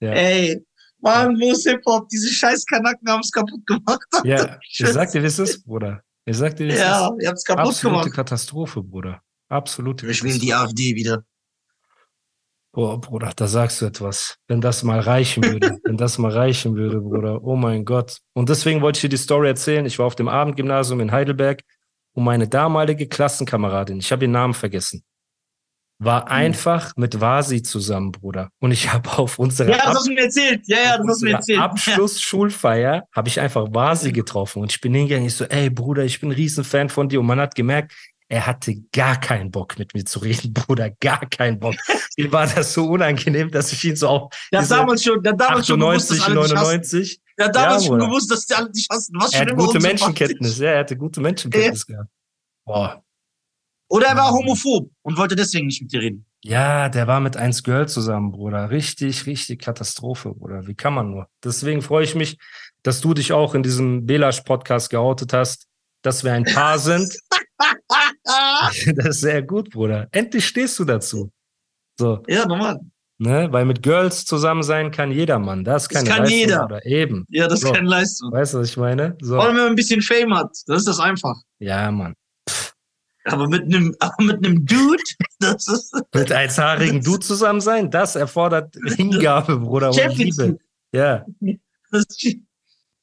Ja. 0.00 0.10
ey. 0.14 0.60
Mann, 1.02 1.38
wo 1.40 1.50
ist 1.52 1.68
Hip-Hop? 1.68 2.08
Diese 2.08 2.28
scheiß 2.28 2.64
Kanaken 2.66 3.08
haben 3.08 3.20
es 3.20 3.30
kaputt 3.32 3.66
gemacht. 3.66 4.06
Ja, 4.24 4.58
ich 4.68 4.78
sag 4.86 5.10
dir, 5.12 5.22
wie 5.22 5.26
es 5.26 5.38
ist, 5.38 5.64
Bruder. 5.64 6.02
Ich 6.24 6.36
sag 6.36 6.56
dir, 6.56 6.66
wie 6.66 6.72
es 6.72 6.78
Ja, 6.80 7.08
ist. 7.08 7.22
ihr 7.22 7.28
habt's 7.28 7.44
kaputt 7.44 7.66
Absolute 7.68 8.02
gemacht. 8.04 8.14
Katastrophe, 8.16 8.82
Bruder. 8.82 9.20
Absolute 9.48 10.06
Ich 10.10 10.22
will 10.22 10.38
die. 10.38 10.52
AfD 10.54 10.94
wieder. 10.94 11.24
Boah, 12.72 13.00
Bruder, 13.00 13.32
da 13.34 13.48
sagst 13.48 13.80
du 13.80 13.86
etwas. 13.86 14.36
Wenn 14.46 14.60
das 14.60 14.84
mal 14.84 15.00
reichen 15.00 15.42
würde, 15.42 15.78
wenn 15.84 15.96
das 15.96 16.18
mal 16.18 16.30
reichen 16.30 16.76
würde, 16.76 17.00
Bruder. 17.00 17.42
Oh 17.42 17.56
mein 17.56 17.84
Gott. 17.84 18.18
Und 18.32 18.48
deswegen 18.48 18.80
wollte 18.80 18.98
ich 18.98 19.00
dir 19.02 19.08
die 19.08 19.16
Story 19.16 19.48
erzählen. 19.48 19.84
Ich 19.86 19.98
war 19.98 20.06
auf 20.06 20.14
dem 20.14 20.28
Abendgymnasium 20.28 21.00
in 21.00 21.10
Heidelberg 21.10 21.62
und 22.12 22.22
meine 22.24 22.46
damalige 22.46 23.08
Klassenkameradin, 23.08 23.98
ich 23.98 24.12
habe 24.12 24.24
ihren 24.24 24.32
Namen 24.32 24.54
vergessen, 24.54 25.02
war 26.00 26.22
Hm. 26.22 26.28
einfach 26.32 26.92
mit 26.96 27.20
Vasi 27.20 27.62
zusammen, 27.62 28.10
Bruder. 28.10 28.48
Und 28.58 28.72
ich 28.72 28.92
habe 28.92 29.08
auf 29.18 29.38
unserer 29.38 29.68
Ja, 29.70 29.84
Ab-. 29.84 29.96
Ja, 30.66 31.40
ja. 31.46 31.64
Abschlussschulfeier 31.64 33.04
habe 33.14 33.28
ich 33.28 33.38
einfach 33.38 33.66
Vasi 33.70 34.10
getroffen 34.12 34.62
und 34.62 34.72
ich 34.72 34.80
bin 34.80 34.94
hingegangen. 34.94 35.26
Ich 35.26 35.34
so, 35.34 35.44
ey 35.44 35.70
Bruder, 35.70 36.04
ich 36.04 36.18
bin 36.20 36.30
ein 36.30 36.34
Riesenfan 36.34 36.88
von 36.88 37.08
dir. 37.08 37.20
Und 37.20 37.26
man 37.26 37.38
hat 37.38 37.54
gemerkt, 37.54 37.92
er 38.28 38.46
hatte 38.46 38.76
gar 38.92 39.18
keinen 39.20 39.50
Bock 39.50 39.78
mit 39.78 39.92
mir 39.94 40.04
zu 40.04 40.20
reden, 40.20 40.52
Bruder, 40.54 40.90
gar 41.00 41.26
keinen 41.28 41.58
Bock. 41.58 41.74
Mir 42.16 42.32
war 42.32 42.46
das 42.46 42.74
so 42.74 42.84
unangenehm, 42.86 43.50
dass 43.50 43.72
ich 43.72 43.84
ihn 43.84 43.96
so 43.96 44.08
hat 44.30 44.34
diese 44.52 44.74
damals 44.74 45.04
schon, 45.04 45.26
hat 45.26 45.40
damals 45.40 45.66
schon 45.66 45.80
gewusst, 45.80 46.10
98, 46.12 46.18
dass 46.18 46.26
alle 46.26 46.40
dich 46.42 46.52
hassen. 46.52 46.64
99. 46.64 47.20
Der 47.38 47.46
hat 47.46 47.56
damals 47.56 47.82
Ja, 47.82 47.88
schon 47.88 47.98
gewusst, 48.00 48.30
dass 48.30 48.46
die 48.46 48.54
alle 48.54 48.70
dich 48.70 48.86
hassen. 48.90 49.14
Was 49.18 49.32
Er 49.32 49.38
schon 49.38 49.46
hat 49.46 49.52
immer 49.52 49.66
gute. 49.66 49.80
Menschenkenntnis, 49.80 50.58
ja, 50.58 50.70
er 50.72 50.78
hatte 50.80 50.96
gute 50.96 51.20
Menschenkenntnis 51.20 51.86
gehabt. 51.86 52.08
Boah. 52.66 53.02
Oder 53.90 54.06
er 54.06 54.16
war 54.16 54.30
Mhm. 54.32 54.36
homophob 54.38 54.90
und 55.02 55.18
wollte 55.18 55.36
deswegen 55.36 55.66
nicht 55.66 55.82
mit 55.82 55.92
dir 55.92 56.00
reden. 56.00 56.24
Ja, 56.42 56.88
der 56.88 57.06
war 57.06 57.20
mit 57.20 57.36
1 57.36 57.62
Girl 57.64 57.86
zusammen, 57.88 58.32
Bruder. 58.32 58.70
Richtig, 58.70 59.26
richtig 59.26 59.58
Katastrophe, 59.60 60.30
Bruder. 60.32 60.66
Wie 60.66 60.74
kann 60.74 60.94
man 60.94 61.10
nur? 61.10 61.26
Deswegen 61.44 61.82
freue 61.82 62.04
ich 62.04 62.14
mich, 62.14 62.38
dass 62.82 63.02
du 63.02 63.12
dich 63.12 63.32
auch 63.32 63.54
in 63.54 63.62
diesem 63.62 64.06
Belasch-Podcast 64.06 64.88
geoutet 64.88 65.34
hast, 65.34 65.66
dass 66.02 66.24
wir 66.24 66.32
ein 66.32 66.44
Paar 66.44 66.78
sind. 66.78 67.12
Das 68.96 69.06
ist 69.06 69.20
sehr 69.20 69.42
gut, 69.42 69.70
Bruder. 69.70 70.08
Endlich 70.12 70.46
stehst 70.46 70.78
du 70.78 70.84
dazu. 70.84 71.30
So, 71.98 72.22
ja, 72.26 72.46
normal. 72.46 72.80
ne? 73.18 73.48
Weil 73.50 73.66
mit 73.66 73.82
Girls 73.82 74.24
zusammen 74.24 74.62
sein 74.62 74.90
kann 74.90 75.10
jeder 75.12 75.38
Mann. 75.38 75.62
Das 75.64 75.82
ist 75.82 75.92
Das 75.94 75.98
keine 76.04 76.08
kann 76.08 76.18
Leistung, 76.22 76.38
jeder. 76.38 76.60
Bruder. 76.62 76.86
Eben. 76.86 77.26
Ja, 77.28 77.48
das 77.48 77.60
ist 77.60 77.66
So. 77.68 77.72
keine 77.74 77.88
Leistung. 77.88 78.32
Weißt 78.32 78.54
du, 78.54 78.58
was 78.60 78.70
ich 78.70 78.76
meine? 78.78 79.16
So. 79.20 79.38
Allem, 79.38 79.56
wenn 79.56 79.62
man 79.64 79.72
ein 79.72 79.76
bisschen 79.76 80.00
Fame 80.00 80.34
hat. 80.34 80.50
Das 80.66 80.78
ist 80.78 80.88
das 80.88 81.00
einfach. 81.00 81.36
Ja, 81.58 81.90
Mann. 81.90 82.14
Aber 83.24 83.48
mit 83.48 83.62
einem, 83.64 83.94
aber 84.00 84.22
mit 84.22 84.44
einem 84.44 84.64
Dude, 84.64 85.02
das 85.40 85.68
ist 85.68 85.94
Mit 86.14 86.32
einhaarigen 86.32 87.02
Du 87.02 87.16
zusammen 87.16 87.60
sein, 87.60 87.90
das 87.90 88.16
erfordert 88.16 88.74
Hingabe, 88.96 89.58
Bruder, 89.58 89.90
und 89.90 90.16
Liebe. 90.16 90.58
Ja. 90.92 91.24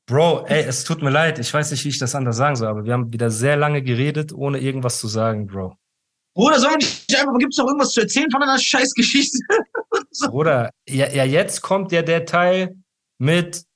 Bro, 0.05 0.45
ey, 0.47 0.63
es 0.63 0.83
tut 0.83 1.01
mir 1.01 1.09
leid. 1.09 1.39
Ich 1.39 1.53
weiß 1.53 1.71
nicht, 1.71 1.83
wie 1.83 1.89
ich 1.89 1.99
das 1.99 2.15
anders 2.15 2.37
sagen 2.37 2.55
soll, 2.55 2.67
aber 2.67 2.85
wir 2.85 2.93
haben 2.93 3.11
wieder 3.11 3.29
sehr 3.29 3.57
lange 3.57 3.81
geredet, 3.81 4.33
ohne 4.33 4.59
irgendwas 4.59 4.99
zu 4.99 5.07
sagen, 5.07 5.47
Bro. 5.47 5.77
Bruder, 6.33 6.59
sollen 6.59 6.73
wir 6.73 6.77
nicht 6.77 7.17
einfach, 7.17 7.37
gibt's 7.39 7.57
noch 7.57 7.65
irgendwas 7.65 7.91
zu 7.91 8.01
erzählen 8.01 8.29
von 8.31 8.43
einer 8.43 8.59
scheiß 8.59 8.93
Geschichte? 8.93 9.39
Bruder, 10.27 10.71
ja, 10.87 11.11
ja, 11.11 11.23
jetzt 11.23 11.61
kommt 11.61 11.91
ja 11.91 12.03
der 12.03 12.25
Teil 12.25 12.75
mit 13.17 13.66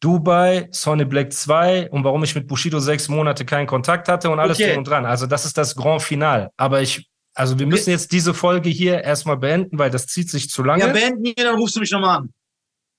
Dubai, 0.00 0.68
Sonny 0.72 1.04
Black 1.04 1.32
2 1.32 1.90
und 1.90 2.04
warum 2.04 2.22
ich 2.24 2.34
mit 2.34 2.46
Bushido 2.46 2.80
sechs 2.80 3.08
Monate 3.08 3.44
keinen 3.44 3.66
Kontakt 3.66 4.08
hatte 4.08 4.30
und 4.30 4.38
alles 4.38 4.58
Okay. 4.58 4.68
drum 4.70 4.78
und 4.78 4.88
dran. 4.88 5.06
Also 5.06 5.26
das 5.26 5.44
ist 5.46 5.56
das 5.56 5.74
Grand 5.74 6.02
Final. 6.02 6.50
Aber 6.56 6.82
ich, 6.82 7.08
also 7.34 7.58
wir 7.58 7.66
müssen 7.66 7.90
jetzt 7.90 8.12
diese 8.12 8.34
Folge 8.34 8.68
hier 8.68 9.02
erstmal 9.02 9.36
beenden, 9.38 9.78
weil 9.78 9.90
das 9.90 10.06
zieht 10.06 10.30
sich 10.30 10.50
zu 10.50 10.62
lange. 10.62 10.86
Ja, 10.86 10.92
beenden 10.92 11.24
hier, 11.24 11.34
dann 11.44 11.56
rufst 11.58 11.76
du 11.76 11.80
mich 11.80 11.90
nochmal 11.90 12.18
an. 12.18 12.32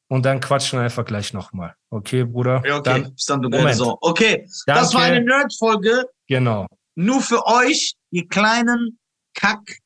und 0.09 0.25
dann 0.25 0.39
quatschen 0.39 0.79
wir 0.79 0.83
einfach 0.85 1.05
gleich 1.05 1.33
nochmal. 1.33 1.75
Okay, 1.91 2.23
Bruder? 2.23 2.63
Ja, 2.65 2.77
okay. 2.77 3.01
Dann, 3.03 3.13
Bis 3.13 3.25
dann, 3.25 3.41
du 3.41 3.49
Moment. 3.49 3.75
Sau. 3.75 3.97
Okay, 4.01 4.43
das 4.65 4.93
war 4.93 5.01
danke. 5.01 5.17
eine 5.17 5.25
Nerd-Folge. 5.25 6.05
Genau. 6.27 6.65
Nur 6.95 7.21
für 7.21 7.45
euch, 7.45 7.93
ihr 8.09 8.27
kleinen 8.27 8.97
Kack, 9.35 9.77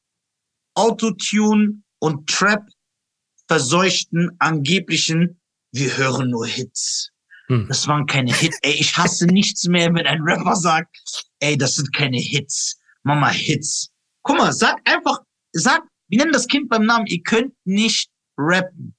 Autotune 0.75 1.81
und 1.99 2.29
Trap 2.29 2.63
verseuchten 3.47 4.31
angeblichen, 4.39 5.40
wir 5.71 5.97
hören 5.97 6.29
nur 6.29 6.45
Hits. 6.47 7.11
Hm. 7.47 7.67
Das 7.67 7.87
waren 7.87 8.05
keine 8.05 8.33
Hits. 8.33 8.57
Ey, 8.61 8.73
ich 8.73 8.95
hasse 8.97 9.25
nichts 9.27 9.65
mehr, 9.65 9.93
wenn 9.93 10.05
ein 10.07 10.21
Rapper 10.21 10.55
sagt, 10.55 10.97
ey, 11.39 11.57
das 11.57 11.75
sind 11.75 11.93
keine 11.93 12.17
Hits. 12.17 12.77
Mama, 13.03 13.29
Hits. 13.29 13.89
Guck 14.23 14.37
mal, 14.37 14.53
sag 14.53 14.77
einfach, 14.89 15.19
sag, 15.53 15.83
wir 16.07 16.19
nennen 16.19 16.31
das 16.33 16.47
Kind 16.47 16.69
beim 16.69 16.85
Namen, 16.85 17.07
ihr 17.07 17.21
könnt 17.23 17.53
nicht 17.65 18.09
rappen. 18.37 18.95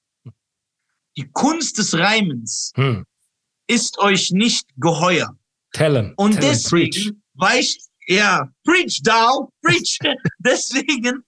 Die 1.17 1.29
Kunst 1.33 1.79
des 1.79 1.95
Reimens 1.97 2.73
Hm. 2.75 3.05
ist 3.67 3.99
euch 3.99 4.31
nicht 4.33 4.67
geheuer. 4.77 5.37
Tell 5.73 5.97
him. 5.97 6.15
Und 6.17 6.33
Tell 6.41 6.55
him, 6.55 6.63
preach. 6.69 6.91
deswegen 6.95 7.23
weicht, 7.35 7.81
ja, 8.07 8.51
preach, 8.65 9.01
Dow, 9.03 9.51
preach. 9.63 9.99
deswegen 10.39 11.23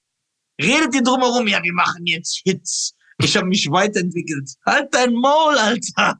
redet 0.60 0.94
ihr 0.94 1.02
drumherum, 1.02 1.46
ja, 1.46 1.62
wir 1.62 1.72
machen 1.72 2.06
jetzt 2.06 2.40
Hits. 2.44 2.94
Ich 3.24 3.36
habe 3.36 3.46
mich 3.46 3.70
weiterentwickelt. 3.70 4.50
Halt 4.66 4.94
dein 4.94 5.14
Maul, 5.14 5.56
Alter. 5.58 6.18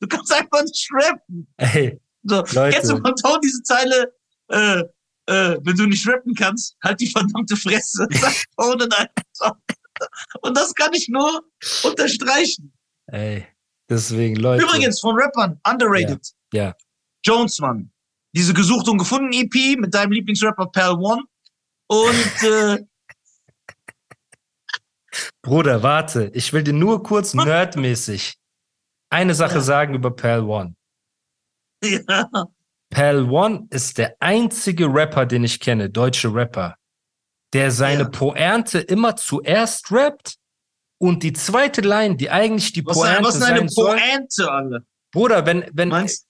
Du 0.00 0.06
kannst 0.06 0.32
einfach 0.32 0.62
nicht 0.62 0.88
rappen. 0.92 1.46
Ey, 1.56 2.00
So, 2.22 2.36
Leute. 2.52 2.70
kennst 2.76 2.90
du 2.90 2.96
von 2.98 3.14
Tau 3.16 3.38
diese 3.38 3.62
Zeile, 3.62 4.12
äh, 4.48 4.80
äh, 5.28 5.58
wenn 5.62 5.76
du 5.76 5.86
nicht 5.86 6.06
rappen 6.06 6.34
kannst, 6.34 6.76
halt 6.84 7.00
die 7.00 7.08
verdammte 7.10 7.56
Fresse. 7.56 8.06
Tone 8.58 8.88
einfach. 8.96 9.56
Und 10.42 10.56
das 10.56 10.74
kann 10.74 10.92
ich 10.92 11.08
nur 11.08 11.42
unterstreichen. 11.82 12.72
ey. 13.06 13.46
Deswegen, 13.88 14.34
Leute. 14.36 14.64
Übrigens 14.64 14.98
von 15.00 15.14
Rappern, 15.16 15.60
underrated. 15.64 16.26
Ja, 16.52 16.64
ja. 16.64 16.74
Jones, 17.24 17.58
Mann. 17.60 17.92
Diese 18.34 18.52
gesucht 18.52 18.88
und 18.88 18.98
gefunden 18.98 19.32
EP 19.32 19.78
mit 19.78 19.94
deinem 19.94 20.10
Lieblingsrapper 20.12 20.66
Pal 20.66 20.94
One. 20.94 21.22
Und 21.86 22.42
äh, 22.42 22.78
Bruder, 25.46 25.80
warte. 25.84 26.30
Ich 26.34 26.52
will 26.52 26.64
dir 26.64 26.72
nur 26.72 27.04
kurz 27.04 27.32
nerdmäßig 27.32 28.34
eine 29.10 29.32
Sache 29.32 29.54
Ja. 29.56 29.60
sagen 29.60 29.94
über 29.94 30.10
Pal 30.10 30.42
One. 30.42 30.74
ja, 31.84 32.28
Pal 32.90 33.30
One 33.30 33.68
ist 33.70 33.96
der 33.98 34.16
einzige 34.18 34.86
Rapper, 34.92 35.24
den 35.24 35.44
ich 35.44 35.60
kenne, 35.60 35.88
deutsche 35.88 36.34
Rapper, 36.34 36.76
der 37.52 37.70
seine 37.70 38.02
Ja. 38.02 38.08
Pointe 38.08 38.80
immer 38.80 39.14
zuerst 39.14 39.92
rappt 39.92 40.34
und 40.98 41.22
die 41.22 41.32
zweite 41.32 41.80
Line, 41.80 42.16
die 42.16 42.28
eigentlich 42.28 42.72
die 42.72 42.84
was, 42.84 42.96
Pointe 42.98 43.22
was 43.22 43.36
ist 43.36 43.42
eine 43.44 43.68
sein 43.68 44.26
soll. 44.28 44.48
Alle? 44.48 44.84
Bruder, 45.12 45.46
wenn, 45.46 45.64
wenn, 45.72 45.90
Meinst 45.90 46.26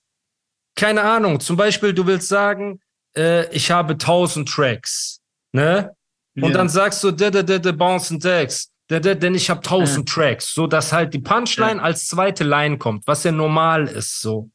keine 0.76 1.00
Ahnung, 1.02 1.40
zum 1.40 1.56
Beispiel, 1.56 1.94
du 1.94 2.06
willst 2.06 2.28
sagen, 2.28 2.80
äh, 3.16 3.48
ich 3.50 3.70
habe 3.70 3.96
tausend 3.96 4.46
Tracks, 4.50 5.22
ne? 5.52 5.96
Und 6.34 6.50
Ja. 6.50 6.58
dann 6.58 6.68
sagst 6.68 7.02
du, 7.02 7.12
da, 7.12 7.30
da, 7.30 7.42
da, 7.42 7.56
da, 7.58 7.72
Bounce 7.72 8.12
and 8.12 8.22
Decks, 8.22 8.70
denn 8.90 9.34
ich 9.34 9.50
habe 9.50 9.60
tausend 9.62 10.08
Tracks, 10.08 10.52
so 10.54 10.66
dass 10.66 10.92
halt 10.92 11.12
die 11.14 11.18
Punchline 11.18 11.82
als 11.82 12.06
zweite 12.06 12.44
Line 12.44 12.78
kommt, 12.78 13.06
was 13.06 13.24
ja 13.24 13.32
normal 13.32 13.88
ist, 13.88 14.20
so. 14.20 14.50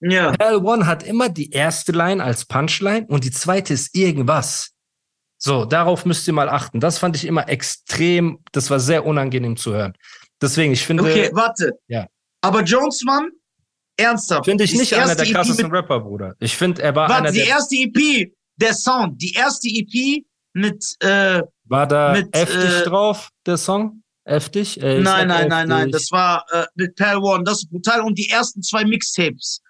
Ja, 0.00 0.32
Hell 0.40 0.56
One 0.56 0.86
hat 0.86 1.02
immer 1.02 1.28
die 1.28 1.50
erste 1.50 1.92
Line 1.92 2.24
als 2.24 2.46
Punchline 2.46 3.06
und 3.06 3.24
die 3.24 3.30
zweite 3.30 3.74
ist 3.74 3.94
irgendwas. 3.94 4.70
So, 5.36 5.64
darauf 5.66 6.04
müsst 6.04 6.26
ihr 6.26 6.32
mal 6.34 6.48
achten. 6.48 6.80
Das 6.80 6.98
fand 6.98 7.16
ich 7.16 7.26
immer 7.26 7.48
extrem, 7.48 8.38
das 8.52 8.70
war 8.70 8.80
sehr 8.80 9.04
unangenehm 9.06 9.56
zu 9.56 9.72
hören. 9.72 9.94
Deswegen, 10.40 10.72
ich 10.72 10.84
finde. 10.84 11.02
Okay, 11.02 11.30
warte. 11.32 11.72
Ja. 11.88 12.06
Aber 12.42 12.62
Jones, 12.62 13.02
Mann, 13.04 13.28
ernsthaft. 13.96 14.46
Finde 14.46 14.64
ich 14.64 14.70
die 14.72 14.78
nicht 14.78 14.94
einer 14.94 15.14
der 15.14 15.26
EP 15.26 15.32
krassesten 15.32 15.66
mit- 15.66 15.74
Rapper, 15.74 16.00
Bruder. 16.00 16.34
Ich 16.40 16.56
finde, 16.56 16.82
er 16.82 16.94
war 16.94 17.08
Warte, 17.08 17.22
einer 17.24 17.32
die 17.32 17.38
der. 17.40 17.48
erste 17.48 17.74
EP, 17.76 18.32
der 18.56 18.74
Sound, 18.74 19.20
die 19.20 19.32
erste 19.34 19.68
EP 19.68 20.24
mit, 20.54 20.84
äh, 21.00 21.42
War 21.70 21.86
da 21.86 22.12
mit, 22.12 22.36
heftig 22.36 22.80
äh, 22.80 22.82
drauf, 22.82 23.30
der 23.46 23.56
Song? 23.56 24.02
Heftig? 24.24 24.82
Äh, 24.82 25.00
nein, 25.00 25.28
nein, 25.28 25.48
nein, 25.48 25.68
nein, 25.68 25.90
das 25.92 26.10
war 26.10 26.44
äh, 26.50 26.66
mit 26.74 26.96
Pal 26.96 27.18
One, 27.18 27.44
das 27.44 27.58
ist 27.58 27.70
brutal. 27.70 28.00
Und 28.00 28.18
die 28.18 28.28
ersten 28.28 28.60
zwei 28.60 28.84
Mixtapes, 28.84 29.60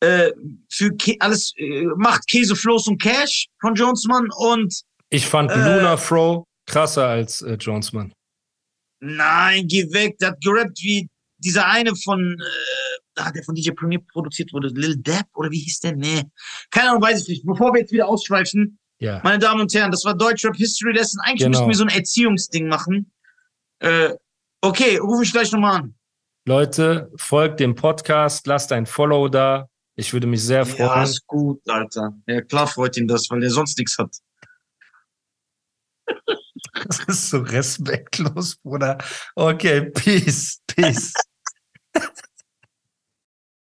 äh, 0.00 0.30
für 0.70 0.90
Ke 0.96 1.16
alles, 1.20 1.52
äh, 1.56 1.84
macht 1.96 2.26
Käse, 2.28 2.56
Floß 2.56 2.88
und 2.88 3.00
Cash 3.00 3.46
von 3.60 3.74
Jonesman 3.74 4.28
und 4.38 4.74
Ich 5.10 5.26
fand 5.26 5.50
äh, 5.50 5.56
Luna 5.56 5.98
Fro 5.98 6.46
krasser 6.66 7.06
als 7.06 7.42
äh, 7.42 7.54
Jonesman. 7.54 8.12
nein, 9.00 9.68
geh 9.68 9.92
weg, 9.92 10.16
der 10.18 10.28
hat 10.28 10.40
gerappt 10.40 10.78
wie 10.80 11.10
dieser 11.36 11.66
eine 11.66 11.94
von, 11.94 12.38
äh, 12.40 13.20
ah, 13.20 13.30
der 13.32 13.44
von 13.44 13.54
DJ 13.54 13.72
Premier 13.72 14.00
produziert 14.12 14.50
wurde, 14.54 14.68
Lil 14.68 14.96
Depp 14.96 15.26
oder 15.34 15.50
wie 15.50 15.60
hieß 15.60 15.80
der? 15.80 15.94
Nee, 15.94 16.22
keine 16.70 16.90
Ahnung, 16.90 17.02
weiß 17.02 17.20
ich 17.22 17.28
nicht. 17.28 17.46
Bevor 17.46 17.74
wir 17.74 17.80
jetzt 17.80 17.92
wieder 17.92 18.08
ausschweifen, 18.08 18.78
Ja. 19.00 19.20
Meine 19.24 19.38
Damen 19.38 19.62
und 19.62 19.72
Herren, 19.74 19.90
das 19.90 20.04
war 20.04 20.14
Deutschrap 20.14 20.54
History 20.56 20.92
Lesson. 20.92 21.20
Eigentlich 21.24 21.40
Genau. 21.40 21.58
müssten 21.66 21.68
wir 21.68 21.76
so 21.76 21.84
ein 21.84 21.88
Erziehungsding 21.98 22.68
machen. 22.68 23.10
Äh, 23.80 24.14
okay, 24.60 24.98
rufe 24.98 25.24
ich 25.24 25.32
gleich 25.32 25.50
nochmal 25.52 25.76
an. 25.80 25.94
Leute, 26.46 27.10
folgt 27.16 27.60
dem 27.60 27.74
Podcast, 27.74 28.46
lasst 28.46 28.72
ein 28.72 28.86
Follow 28.86 29.28
da. 29.28 29.68
Ich 29.96 30.12
würde 30.12 30.26
mich 30.26 30.42
sehr 30.44 30.60
Ja, 30.60 30.64
freuen. 30.64 31.02
ist 31.04 31.26
gut, 31.26 31.60
Alter. 31.68 32.12
Ja, 32.26 32.40
klar 32.42 32.66
freut 32.66 32.96
ihn 32.96 33.08
das, 33.08 33.28
weil 33.30 33.42
er 33.42 33.50
sonst 33.50 33.76
nichts 33.78 33.96
hat. 33.98 34.14
Das 36.86 37.00
ist 37.04 37.30
so 37.30 37.38
respektlos, 37.38 38.56
Bruder. 38.56 38.96
Okay, 39.34 39.90
peace, 39.90 40.60
peace. 40.66 41.12